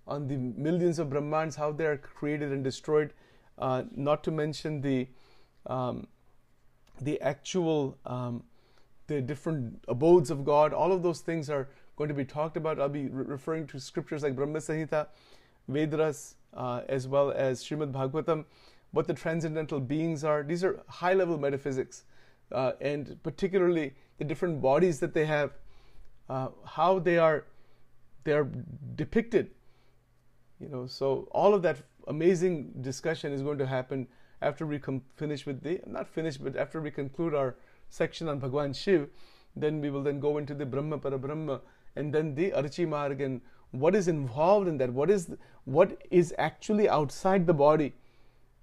on 0.08 0.26
the 0.26 0.36
millions 0.36 0.98
of 0.98 1.10
Brahmands, 1.10 1.56
how 1.56 1.70
they 1.70 1.84
are 1.84 1.98
created 1.98 2.50
and 2.52 2.64
destroyed. 2.64 3.12
Uh, 3.58 3.84
not 3.94 4.24
to 4.24 4.30
mention 4.30 4.80
the 4.80 5.06
um, 5.66 6.06
the 7.00 7.20
actual 7.20 7.96
um, 8.04 8.42
the 9.06 9.20
different 9.20 9.84
abodes 9.88 10.30
of 10.30 10.44
God, 10.44 10.72
all 10.72 10.92
of 10.92 11.02
those 11.02 11.20
things 11.20 11.50
are 11.50 11.68
going 11.96 12.08
to 12.08 12.14
be 12.14 12.24
talked 12.24 12.56
about. 12.56 12.80
I'll 12.80 12.88
be 12.88 13.08
re- 13.08 13.24
referring 13.26 13.66
to 13.68 13.80
scriptures 13.80 14.22
like 14.22 14.34
Brahma 14.34 14.58
Samhita, 14.58 15.06
Vedas, 15.68 16.36
uh, 16.54 16.82
as 16.88 17.06
well 17.06 17.30
as 17.30 17.62
Srimad 17.62 17.92
Bhagavatam, 17.92 18.44
what 18.92 19.06
the 19.06 19.14
transcendental 19.14 19.80
beings 19.80 20.24
are. 20.24 20.42
These 20.42 20.64
are 20.64 20.80
high 20.88 21.14
level 21.14 21.38
metaphysics, 21.38 22.04
uh, 22.52 22.72
and 22.80 23.22
particularly 23.22 23.94
the 24.18 24.24
different 24.24 24.60
bodies 24.60 25.00
that 25.00 25.14
they 25.14 25.26
have, 25.26 25.52
uh, 26.28 26.48
how 26.64 26.98
they 26.98 27.18
are, 27.18 27.44
they 28.24 28.32
are 28.32 28.48
depicted. 28.96 29.50
You 30.60 30.68
know, 30.68 30.86
so 30.86 31.28
all 31.32 31.52
of 31.52 31.62
that 31.62 31.78
amazing 32.08 32.72
discussion 32.80 33.32
is 33.32 33.42
going 33.42 33.58
to 33.58 33.66
happen 33.66 34.06
after 34.42 34.66
we 34.66 34.78
com- 34.78 35.02
finish 35.16 35.46
with 35.46 35.62
the 35.62 35.80
not 35.86 36.08
finish, 36.08 36.36
but 36.36 36.56
after 36.56 36.80
we 36.80 36.90
conclude 36.90 37.34
our 37.34 37.56
section 37.88 38.28
on 38.28 38.38
Bhagwan 38.38 38.72
Shiv, 38.72 39.08
then 39.56 39.80
we 39.80 39.90
will 39.90 40.02
then 40.02 40.20
go 40.20 40.38
into 40.38 40.54
the 40.54 40.66
Brahma 40.66 40.98
Parabrahma 40.98 41.60
and 41.96 42.12
then 42.12 42.34
the 42.34 42.52
Archi 42.52 42.84
Marg 42.84 43.20
and 43.20 43.40
what 43.70 43.94
is 43.94 44.08
involved 44.08 44.68
in 44.68 44.78
that. 44.78 44.92
What 44.92 45.10
is 45.10 45.30
what 45.64 46.02
is 46.10 46.34
actually 46.38 46.88
outside 46.88 47.46
the 47.46 47.54
body? 47.54 47.92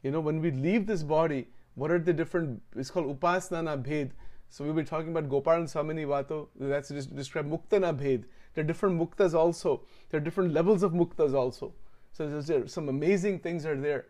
You 0.04 0.12
know, 0.12 0.20
when 0.20 0.42
we 0.42 0.52
leave 0.52 0.88
this 0.88 1.04
body, 1.04 1.48
what 1.76 1.92
are 1.92 2.00
the 2.00 2.14
different? 2.14 2.62
It's 2.76 2.92
called 2.92 3.20
Upasana 3.20 3.82
Bhed. 3.84 4.12
So 4.50 4.66
we'll 4.66 4.74
be 4.74 4.84
talking 4.84 5.12
about 5.12 5.30
Gopal 5.30 5.54
and 5.54 5.68
Swamini 5.68 6.06
Vato. 6.06 6.48
That's 6.60 6.90
just 6.90 7.16
describe 7.16 7.50
Muktana 7.50 7.98
Bhed. 7.98 8.26
There 8.54 8.64
are 8.64 8.68
different 8.68 9.00
muktas 9.00 9.34
also. 9.34 9.82
There 10.10 10.20
are 10.20 10.24
different 10.24 10.54
levels 10.54 10.84
of 10.84 10.92
muktas 10.92 11.34
also. 11.34 11.74
So 12.12 12.28
there's 12.28 12.74
some 12.74 12.90
amazing 12.90 13.40
things 13.40 13.66
are 13.66 13.76
there 13.76 14.06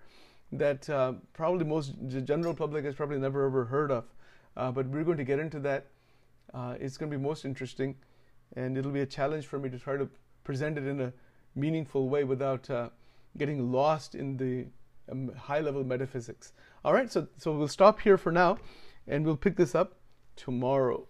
that 0.51 0.89
uh, 0.89 1.13
probably 1.33 1.65
most 1.65 1.93
the 2.09 2.21
general 2.21 2.53
public 2.53 2.83
has 2.85 2.95
probably 2.95 3.19
never 3.19 3.45
ever 3.45 3.65
heard 3.65 3.91
of. 3.91 4.05
Uh, 4.57 4.71
but 4.71 4.87
we're 4.87 5.03
going 5.03 5.17
to 5.17 5.23
get 5.23 5.39
into 5.39 5.59
that. 5.59 5.87
Uh, 6.53 6.75
it's 6.79 6.97
going 6.97 7.09
to 7.09 7.17
be 7.17 7.23
most 7.23 7.45
interesting, 7.45 7.95
and 8.57 8.77
it'll 8.77 8.91
be 8.91 9.01
a 9.01 9.05
challenge 9.05 9.45
for 9.45 9.59
me 9.59 9.69
to 9.69 9.79
try 9.79 9.95
to 9.95 10.09
present 10.43 10.77
it 10.77 10.85
in 10.85 10.99
a 10.99 11.13
meaningful 11.55 12.09
way 12.09 12.23
without 12.25 12.69
uh, 12.69 12.89
getting 13.37 13.71
lost 13.71 14.15
in 14.15 14.35
the 14.35 14.65
um, 15.09 15.31
high-level 15.35 15.83
metaphysics. 15.85 16.51
All 16.83 16.93
right, 16.93 17.09
so 17.09 17.27
so 17.37 17.53
we'll 17.53 17.67
stop 17.69 18.01
here 18.01 18.17
for 18.17 18.31
now, 18.31 18.57
and 19.07 19.25
we'll 19.25 19.37
pick 19.37 19.55
this 19.55 19.73
up 19.73 19.99
tomorrow. 20.35 21.07